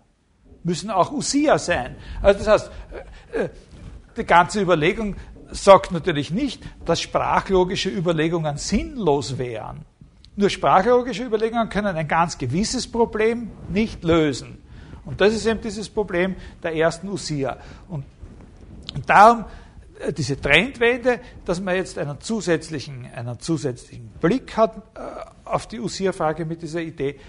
Müssen 0.64 0.89
auch 0.89 1.12
Usia 1.12 1.58
sein. 1.58 1.95
Also 2.22 2.39
das 2.39 2.48
heißt, 2.48 2.72
äh, 3.32 3.43
äh, 3.45 3.50
die 4.18 4.26
ganze 4.26 4.62
Überlegung 4.62 5.16
sagt 5.52 5.91
natürlich 5.91 6.32
nicht, 6.32 6.62
dass 6.86 7.02
sprachlogische 7.02 7.89
Überlegungen 7.89 8.58
sinnlos 8.58 9.38
wären. 9.38 9.86
Nur 10.36 10.50
sprachlogische 10.50 11.24
Überlegungen 11.24 11.70
können 11.70 11.95
ein 11.95 12.08
ganz 12.08 12.38
gewisses 12.38 12.91
Problem 12.91 13.52
nicht 13.70 14.04
lösen. 14.04 14.62
Und 15.06 15.22
das 15.22 15.34
ist 15.34 15.45
eben 15.45 15.62
dieses 15.62 15.89
Problem 15.89 16.36
der 16.62 16.76
ersten 16.76 17.10
Usia. 17.10 17.58
Und 17.88 18.06
und 18.94 19.10
darum 19.10 19.46
äh, 20.00 20.14
diese 20.14 20.40
Trendwende, 20.40 21.20
dass 21.46 21.62
man 21.62 21.76
jetzt 21.76 21.98
einen 21.98 22.20
zusätzlichen, 22.22 23.08
einen 23.16 23.40
zusätzlichen 23.40 24.10
Blick 24.22 24.56
hat 24.58 24.76
äh, 24.76 25.00
auf 25.46 25.68
die 25.68 25.80
Usia-Frage 25.80 26.46
mit 26.46 26.62
dieser 26.62 26.82
Idee, 26.82 27.20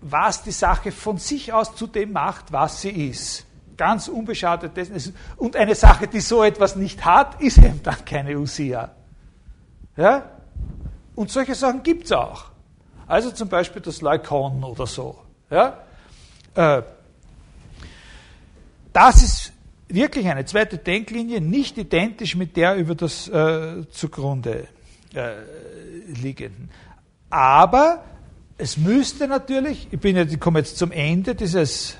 was 0.00 0.42
die 0.42 0.52
Sache 0.52 0.92
von 0.92 1.18
sich 1.18 1.52
aus 1.52 1.74
zu 1.74 1.86
dem 1.86 2.12
macht, 2.12 2.52
was 2.52 2.80
sie 2.80 2.90
ist. 2.90 3.46
ganz 3.76 4.08
unbeschadet 4.08 4.76
dessen. 4.76 5.14
Und 5.36 5.56
eine 5.56 5.74
Sache, 5.74 6.06
die 6.06 6.20
so 6.20 6.42
etwas 6.42 6.76
nicht 6.76 7.04
hat, 7.04 7.40
ist 7.40 7.58
eben 7.58 7.82
dann 7.82 8.04
keine 8.04 8.38
Usia. 8.38 8.90
Ja? 9.96 10.30
Und 11.14 11.30
solche 11.30 11.54
Sachen 11.54 11.82
gibt 11.82 12.04
es 12.04 12.12
auch. 12.12 12.46
Also 13.06 13.30
zum 13.30 13.48
Beispiel 13.48 13.82
das 13.82 14.00
Leukon 14.00 14.64
oder 14.64 14.86
so. 14.86 15.18
Ja? 15.50 15.78
Äh, 16.54 16.82
das 18.92 19.22
ist 19.22 19.45
wirklich 19.88 20.26
eine 20.26 20.44
zweite 20.44 20.78
Denklinie, 20.78 21.40
nicht 21.40 21.78
identisch 21.78 22.36
mit 22.36 22.56
der 22.56 22.76
über 22.76 22.94
das 22.94 23.28
äh, 23.28 23.88
zugrunde 23.90 24.66
äh, 25.14 25.32
liegenden. 26.20 26.70
Aber 27.30 28.04
es 28.58 28.76
müsste 28.76 29.28
natürlich, 29.28 29.88
ich 29.90 30.00
bin 30.00 30.16
jetzt, 30.16 30.32
ich 30.32 30.40
komme 30.40 30.60
jetzt 30.60 30.78
zum 30.78 30.92
Ende 30.92 31.34
dieses 31.34 31.96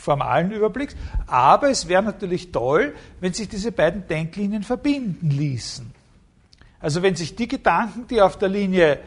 formalen 0.00 0.52
Überblicks, 0.52 0.96
aber 1.26 1.70
es 1.70 1.88
wäre 1.88 2.02
natürlich 2.02 2.50
toll, 2.50 2.94
wenn 3.20 3.32
sich 3.32 3.48
diese 3.48 3.72
beiden 3.72 4.06
Denklinien 4.06 4.62
verbinden 4.62 5.30
ließen. 5.30 5.92
Also 6.80 7.02
wenn 7.02 7.14
sich 7.14 7.36
die 7.36 7.48
Gedanken, 7.48 8.06
die 8.08 8.22
auf 8.22 8.38
der 8.38 8.48
Linie 8.48 9.00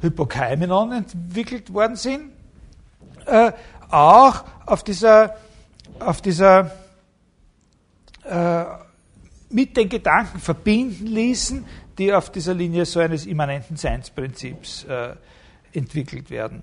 Hypokaimenon 0.00 0.92
entwickelt 0.92 1.72
worden 1.72 1.96
sind, 1.96 2.32
äh, 3.26 3.52
auch 3.90 4.44
auf 4.66 4.82
dieser, 4.82 5.36
auf 6.00 6.20
dieser 6.22 6.72
äh, 8.24 8.64
mit 9.50 9.76
den 9.76 9.88
Gedanken 9.88 10.38
verbinden 10.38 11.06
ließen, 11.06 11.64
die 11.98 12.12
auf 12.12 12.30
dieser 12.30 12.54
Linie 12.54 12.86
so 12.86 13.00
eines 13.00 13.26
immanenten 13.26 13.76
Seinsprinzips 13.76 14.84
äh, 14.84 15.14
entwickelt 15.72 16.30
werden. 16.30 16.62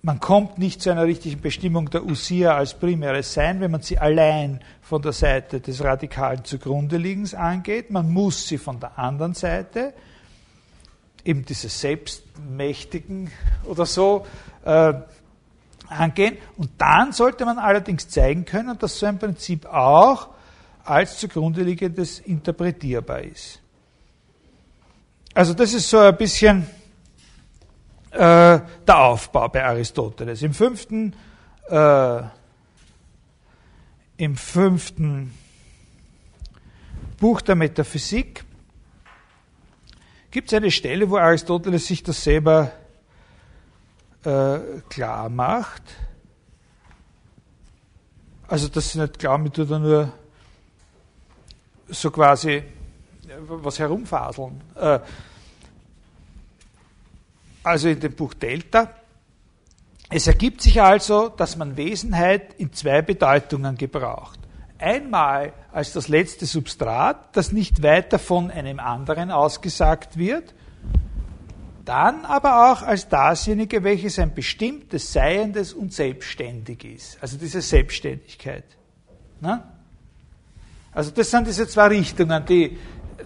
Man 0.00 0.20
kommt 0.20 0.58
nicht 0.58 0.80
zu 0.80 0.90
einer 0.90 1.04
richtigen 1.04 1.40
Bestimmung 1.40 1.90
der 1.90 2.04
Usia 2.04 2.56
als 2.56 2.72
primäres 2.78 3.34
Sein, 3.34 3.60
wenn 3.60 3.72
man 3.72 3.82
sie 3.82 3.98
allein 3.98 4.60
von 4.80 5.02
der 5.02 5.12
Seite 5.12 5.60
des 5.60 5.82
radikalen 5.82 6.44
Zugrundeliegens 6.44 7.34
angeht. 7.34 7.90
Man 7.90 8.10
muss 8.10 8.46
sie 8.46 8.58
von 8.58 8.78
der 8.78 8.98
anderen 8.98 9.34
Seite, 9.34 9.92
eben 11.24 11.44
dieses 11.44 11.80
Selbstmächtigen 11.80 13.32
oder 13.64 13.84
so, 13.84 14.24
äh, 14.64 14.94
angehen. 15.88 16.38
Und 16.56 16.70
dann 16.78 17.12
sollte 17.12 17.44
man 17.44 17.58
allerdings 17.58 18.08
zeigen 18.08 18.44
können, 18.44 18.78
dass 18.78 18.98
so 18.98 19.06
ein 19.06 19.18
Prinzip 19.18 19.66
auch 19.66 20.28
als 20.84 21.18
zugrunde 21.18 21.62
liegendes 21.62 22.20
interpretierbar 22.20 23.22
ist. 23.22 23.60
Also 25.34 25.54
das 25.54 25.74
ist 25.74 25.88
so 25.88 25.98
ein 25.98 26.16
bisschen 26.16 26.66
äh, 28.10 28.18
der 28.18 28.98
Aufbau 28.98 29.48
bei 29.48 29.64
Aristoteles. 29.64 30.42
Im 30.42 30.54
fünften, 30.54 31.14
äh, 31.68 32.22
im 34.16 34.36
fünften 34.36 35.34
Buch 37.18 37.40
der 37.42 37.54
Metaphysik 37.54 38.44
gibt 40.30 40.48
es 40.50 40.56
eine 40.56 40.70
Stelle, 40.70 41.08
wo 41.10 41.18
Aristoteles 41.18 41.86
sich 41.86 42.02
das 42.02 42.22
selber 42.22 42.72
äh, 44.24 44.58
klar 44.88 45.28
macht. 45.28 45.82
Also 48.48 48.68
das 48.68 48.86
ist 48.86 48.94
nicht 48.96 49.18
klar, 49.18 49.38
mit 49.38 49.58
oder 49.58 49.78
nur 49.78 50.12
so 51.88 52.10
quasi 52.10 52.62
was 53.40 53.78
herumfaseln. 53.78 54.60
Äh, 54.74 55.00
also 57.62 57.88
in 57.88 58.00
dem 58.00 58.14
Buch 58.14 58.34
Delta. 58.34 58.90
Es 60.10 60.26
ergibt 60.26 60.62
sich 60.62 60.80
also, 60.80 61.28
dass 61.28 61.56
man 61.56 61.76
Wesenheit 61.76 62.54
in 62.54 62.72
zwei 62.72 63.02
Bedeutungen 63.02 63.76
gebraucht. 63.76 64.38
Einmal 64.78 65.52
als 65.72 65.92
das 65.92 66.08
letzte 66.08 66.46
Substrat, 66.46 67.36
das 67.36 67.52
nicht 67.52 67.82
weiter 67.82 68.18
von 68.18 68.50
einem 68.50 68.80
anderen 68.80 69.30
ausgesagt 69.30 70.16
wird, 70.16 70.54
dann 71.88 72.26
aber 72.26 72.70
auch 72.70 72.82
als 72.82 73.08
dasjenige, 73.08 73.82
welches 73.82 74.18
ein 74.18 74.34
bestimmtes 74.34 75.10
Seiendes 75.10 75.72
und 75.72 75.94
selbstständig 75.94 76.84
ist. 76.84 77.18
Also 77.22 77.38
diese 77.38 77.62
Selbstständigkeit. 77.62 78.64
Na? 79.40 79.64
Also 80.92 81.10
das 81.12 81.30
sind 81.30 81.46
diese 81.46 81.66
zwei 81.66 81.86
Richtungen, 81.86 82.44
die, 82.44 82.76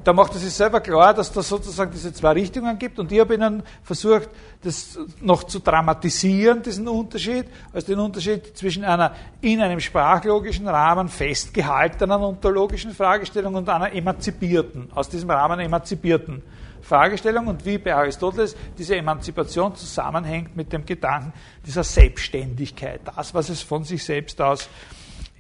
da 0.04 0.12
macht 0.12 0.34
er 0.34 0.38
sich 0.38 0.52
selber 0.52 0.80
klar, 0.80 1.12
dass 1.12 1.32
da 1.32 1.42
sozusagen 1.42 1.90
diese 1.90 2.12
zwei 2.12 2.32
Richtungen 2.32 2.78
gibt 2.78 3.00
und 3.00 3.10
ich 3.10 3.18
habe 3.18 3.34
Ihnen 3.34 3.64
versucht, 3.82 4.28
das 4.62 4.96
noch 5.20 5.42
zu 5.44 5.58
dramatisieren, 5.58 6.62
diesen 6.62 6.86
Unterschied, 6.86 7.46
als 7.72 7.86
den 7.86 7.98
Unterschied 7.98 8.56
zwischen 8.56 8.84
einer 8.84 9.12
in 9.40 9.60
einem 9.60 9.80
sprachlogischen 9.80 10.68
Rahmen 10.68 11.08
festgehaltenen 11.08 12.22
ontologischen 12.22 12.92
Fragestellung 12.92 13.56
und 13.56 13.68
einer 13.68 13.92
emanzipierten, 13.92 14.90
aus 14.94 15.08
diesem 15.08 15.30
Rahmen 15.30 15.58
emanzipierten 15.58 16.42
Fragestellung 16.82 17.46
und 17.46 17.64
wie 17.64 17.78
bei 17.78 17.94
Aristoteles 17.94 18.56
diese 18.76 18.96
Emanzipation 18.96 19.74
zusammenhängt 19.74 20.56
mit 20.56 20.72
dem 20.72 20.84
Gedanken 20.84 21.32
dieser 21.64 21.84
Selbstständigkeit, 21.84 23.00
das, 23.04 23.32
was 23.34 23.48
es 23.48 23.62
von 23.62 23.84
sich 23.84 24.04
selbst 24.04 24.40
aus 24.40 24.68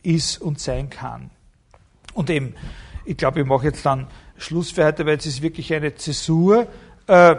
ist 0.02 0.40
und 0.40 0.60
sein 0.60 0.88
kann. 0.88 1.30
Und 2.14 2.30
eben, 2.30 2.54
ich 3.04 3.16
glaube, 3.16 3.40
ich 3.40 3.46
mache 3.46 3.66
jetzt 3.66 3.84
dann 3.84 4.06
Schluss 4.36 4.70
für 4.70 4.84
heute, 4.84 5.06
weil 5.06 5.16
es 5.16 5.26
ist 5.26 5.42
wirklich 5.42 5.72
eine 5.74 5.94
Zäsur. 5.94 6.66
Äh, 7.06 7.36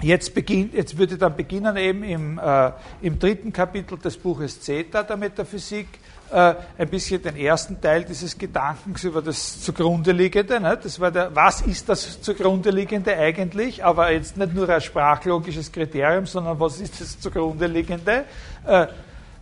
jetzt, 0.00 0.34
beginnt, 0.34 0.74
jetzt 0.74 0.98
würde 0.98 1.16
dann 1.16 1.36
beginnen 1.36 1.76
eben 1.76 2.02
im, 2.02 2.38
äh, 2.38 2.72
im 3.00 3.18
dritten 3.18 3.52
Kapitel 3.52 3.98
des 3.98 4.16
Buches 4.16 4.60
Zeta 4.60 5.02
der 5.02 5.16
Metaphysik 5.16 5.88
äh, 6.34 6.56
ein 6.78 6.88
bisschen 6.88 7.22
den 7.22 7.36
ersten 7.36 7.80
Teil 7.80 8.04
dieses 8.04 8.36
Gedankens 8.36 9.04
über 9.04 9.22
das 9.22 9.60
zugrunde 9.60 10.10
liegende. 10.10 10.58
Ne? 10.58 10.76
Das 10.82 10.98
war 10.98 11.12
der, 11.12 11.32
was 11.34 11.60
ist 11.60 11.88
das 11.88 12.20
zugrunde 12.20 12.70
liegende 12.70 13.16
eigentlich? 13.16 13.84
Aber 13.84 14.10
jetzt 14.10 14.36
nicht 14.36 14.52
nur 14.52 14.68
ein 14.68 14.80
sprachlogisches 14.80 15.70
Kriterium, 15.70 16.26
sondern 16.26 16.58
was 16.58 16.80
ist 16.80 17.00
das 17.00 17.20
zugrunde 17.20 17.68
liegende? 17.68 18.24
Äh, 18.66 18.88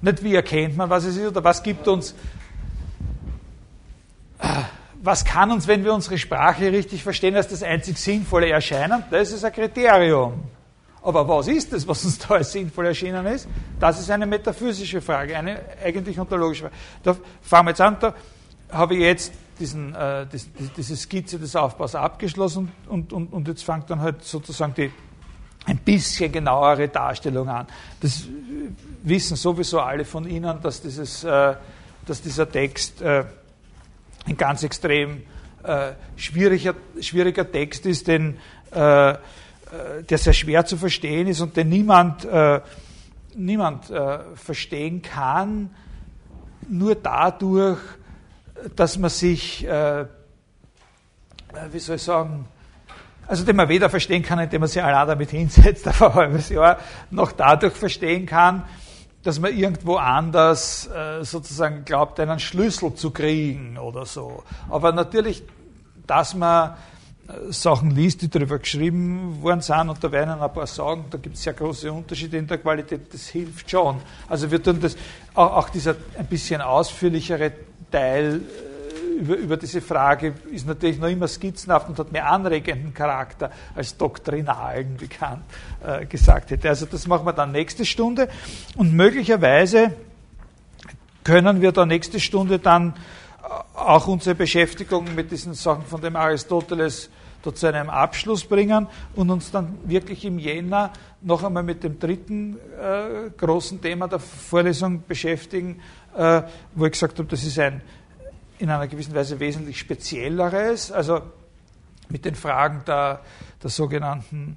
nicht 0.03 0.23
wie 0.23 0.35
erkennt 0.35 0.77
man, 0.77 0.91
was 0.91 1.05
es 1.05 1.17
ist 1.17 1.29
oder 1.29 1.43
was 1.43 1.63
gibt 1.63 1.89
uns, 1.89 2.13
äh, 4.39 4.47
was 5.03 5.25
kann 5.25 5.51
uns, 5.51 5.67
wenn 5.67 5.85
wir 5.85 5.95
unsere 5.95 6.19
Sprache 6.19 6.71
richtig 6.71 7.03
verstehen, 7.03 7.35
als 7.37 7.49
das 7.49 7.63
einzig 7.63 7.97
Sinnvolle 7.97 8.51
erscheinen? 8.51 9.03
Das 9.11 9.33
ist 9.33 9.45
ein 9.45 9.53
Kriterium. 9.53 10.43
Aber 11.03 11.27
was 11.27 11.49
ist 11.49 11.73
das, 11.73 11.87
was 11.87 12.05
uns 12.05 12.19
da 12.29 12.35
als 12.35 12.53
sinnvoll 12.53 12.87
erschienen 12.87 13.27
ist? 13.27 13.49
Das 13.81 13.99
ist 14.01 14.11
eine 14.11 14.27
metaphysische 14.27 15.01
Frage, 15.01 15.37
eine 15.37 15.61
eigentlich 15.83 16.19
ontologische 16.19 16.65
Frage. 16.65 16.77
Da 17.03 17.17
fangen 17.43 17.67
wir 17.67 17.71
jetzt 17.71 17.81
an, 17.81 17.97
da 18.01 18.15
habe 18.71 18.95
ich 18.95 19.01
jetzt 19.01 19.33
diesen, 19.59 19.95
äh, 19.95 20.27
das, 20.31 20.49
diese 20.77 20.97
Skizze 20.97 21.39
des 21.39 21.55
Aufbaus 21.57 21.95
abgeschlossen 21.95 22.73
und, 22.89 23.13
und, 23.13 23.33
und 23.33 23.49
jetzt 23.49 23.65
fängt 23.65 23.91
dann 23.91 24.01
halt 24.01 24.25
sozusagen 24.25 24.75
die 24.75 24.91
ein 25.65 25.79
bisschen 25.79 26.33
genauere 26.33 26.89
Darstellung 26.89 27.49
an. 27.49 27.67
Das 28.01 28.25
wissen 29.03 29.37
sowieso 29.37 29.81
alle 29.81 30.05
von 30.05 30.29
Ihnen, 30.29 30.61
dass, 30.61 30.83
dieses, 30.83 31.23
äh, 31.25 31.55
dass 32.07 32.23
dieser 32.23 32.51
Text 32.51 33.01
äh, 33.01 33.25
ein 34.27 34.37
ganz 34.37 34.63
extrem 34.63 35.23
äh, 35.63 35.93
schwieriger, 36.17 36.75
schwieriger 37.01 37.51
Text 37.51 37.87
ist, 37.87 38.09
denn 38.09 38.39
äh, 38.73 39.15
der 40.09 40.19
sehr 40.19 40.33
schwer 40.33 40.65
zu 40.67 40.77
verstehen 40.77 41.27
ist 41.27 41.41
und 41.41 41.57
den 41.57 41.69
niemand, 41.69 42.25
äh, 42.25 42.61
niemand 43.35 43.91
äh, 43.91 44.19
verstehen 44.35 45.03
kann, 45.03 45.71
nur 46.69 46.95
dadurch, 46.95 47.81
dass 48.77 48.99
man 48.99 49.11
sich, 49.11 49.67
äh, 49.67 50.07
wie 51.71 51.79
soll 51.79 51.97
ich 51.97 52.03
sagen, 52.03 52.47
also 53.27 53.45
den 53.45 53.57
man 53.57 53.69
weder 53.69 53.89
verstehen 53.89 54.23
kann, 54.23 54.39
indem 54.39 54.61
man 54.61 54.69
sich 54.69 54.83
allein 54.83 55.07
damit 55.07 55.31
hinsetzt 55.31 55.87
auf 55.89 56.03
ein 56.03 56.15
halbes 56.15 56.49
Jahr, 56.49 56.79
noch 57.11 57.33
dadurch 57.33 57.75
verstehen 57.75 58.27
kann, 58.27 58.65
dass 59.23 59.39
man 59.39 59.57
irgendwo 59.57 59.97
anders 59.97 60.89
äh, 60.89 61.25
sozusagen 61.25 61.85
glaubt, 61.85 62.19
einen 62.19 62.41
Schlüssel 62.41 62.95
zu 62.95 63.11
kriegen 63.11 63.79
oder 63.79 64.05
so. 64.05 64.43
Aber 64.69 64.93
natürlich, 64.93 65.45
dass 66.07 66.35
man 66.35 66.77
Sachen 67.51 67.91
liest, 67.93 68.23
die 68.23 68.29
darüber 68.29 68.59
geschrieben 68.59 69.41
worden 69.43 69.61
sind, 69.61 69.89
und 69.89 70.03
da 70.03 70.11
werden 70.11 70.41
ein 70.41 70.53
paar 70.53 70.67
sagen, 70.67 71.05
da 71.11 71.19
gibt 71.19 71.37
es 71.37 71.43
sehr 71.43 71.53
große 71.53 71.91
Unterschiede 71.91 72.37
in 72.37 72.47
der 72.47 72.59
Qualität, 72.59 73.13
das 73.13 73.29
hilft 73.29 73.71
schon. 73.71 73.97
Also 74.29 74.51
wir 74.51 74.63
tun 74.63 74.81
das, 74.81 74.97
auch, 75.35 75.69
dieser 75.71 75.95
ein 76.19 76.27
bisschen 76.27 76.61
ausführlichere 76.61 77.53
Teil 77.91 78.41
äh, 78.41 79.21
über, 79.21 79.37
über 79.37 79.57
diese 79.57 79.81
Frage 79.81 80.35
ist 80.51 80.67
natürlich 80.67 80.99
noch 80.99 81.09
immer 81.09 81.29
skizzenhaft 81.29 81.89
und 81.89 81.99
hat 81.99 82.11
mehr 82.11 82.29
anregenden 82.29 82.93
Charakter 82.93 83.51
als 83.75 83.97
doktrinalen, 83.97 85.01
wie 85.01 85.07
Kant 85.07 85.45
äh, 85.87 86.05
gesagt 86.07 86.51
hätte. 86.51 86.69
Also 86.69 86.87
das 86.87 87.07
machen 87.07 87.25
wir 87.25 87.33
dann 87.33 87.53
nächste 87.53 87.85
Stunde 87.85 88.29
und 88.77 88.95
möglicherweise 88.95 89.93
können 91.23 91.61
wir 91.61 91.71
da 91.71 91.87
nächste 91.87 92.19
Stunde 92.19 92.59
dann 92.59 92.95
auch 93.75 94.07
unsere 94.07 94.35
Beschäftigung 94.35 95.15
mit 95.15 95.31
diesen 95.31 95.55
Sachen 95.55 95.85
von 95.85 96.01
dem 96.01 96.17
Aristoteles 96.17 97.11
da 97.43 97.55
zu 97.55 97.67
einem 97.67 97.91
Abschluss 97.91 98.45
bringen 98.45 98.87
und 99.17 99.31
uns 99.31 99.51
dann 99.51 99.79
wirklich 99.85 100.25
im 100.25 100.39
Jänner 100.39 100.93
noch 101.23 101.43
einmal 101.43 101.63
mit 101.63 101.83
dem 101.83 101.99
dritten 101.99 102.57
äh, 102.81 103.31
großen 103.37 103.81
Thema 103.81 104.09
der 104.09 104.21
Vorlesung 104.21 105.03
beschäftigen, 105.07 105.81
äh, 106.17 106.43
wo 106.75 106.87
ich 106.87 106.93
gesagt 106.93 107.19
habe, 107.19 107.29
das 107.29 107.43
ist 107.45 107.59
ein 107.59 107.83
in 108.59 108.71
einer 108.71 108.87
gewissen 108.87 109.13
Weise 109.13 109.41
wesentlich 109.41 109.81
spezielleres, 109.81 110.93
also 110.93 111.21
mit 112.09 112.25
den 112.25 112.37
Fragen 112.37 112.83
der, 112.87 113.21
der 113.61 113.71
sogenannten 113.71 114.57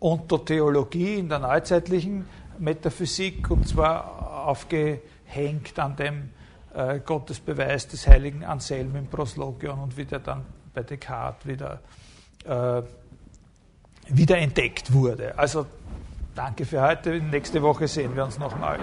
Ontotheologie 0.00 1.14
in 1.14 1.30
der 1.30 1.38
neuzeitlichen 1.38 2.26
Metaphysik 2.58 3.50
und 3.50 3.66
zwar 3.66 4.46
aufgehängt 4.46 5.78
an 5.78 5.96
dem 5.96 6.30
äh, 6.74 7.00
Gottesbeweis 7.00 7.88
des 7.88 8.06
heiligen 8.06 8.44
Anselm 8.44 8.94
im 8.96 9.06
Proslogion 9.06 9.78
und 9.80 9.96
wie 9.96 10.04
der 10.04 10.20
dann 10.20 10.44
bei 10.74 10.82
Descartes 10.82 11.46
wieder, 11.46 11.80
äh, 12.44 12.82
wieder 14.08 14.38
entdeckt 14.38 14.92
wurde. 14.92 15.36
Also 15.38 15.66
danke 16.34 16.64
für 16.64 16.80
heute. 16.82 17.20
Nächste 17.20 17.62
Woche 17.62 17.88
sehen 17.88 18.14
wir 18.14 18.24
uns 18.24 18.38
nochmal. 18.38 18.78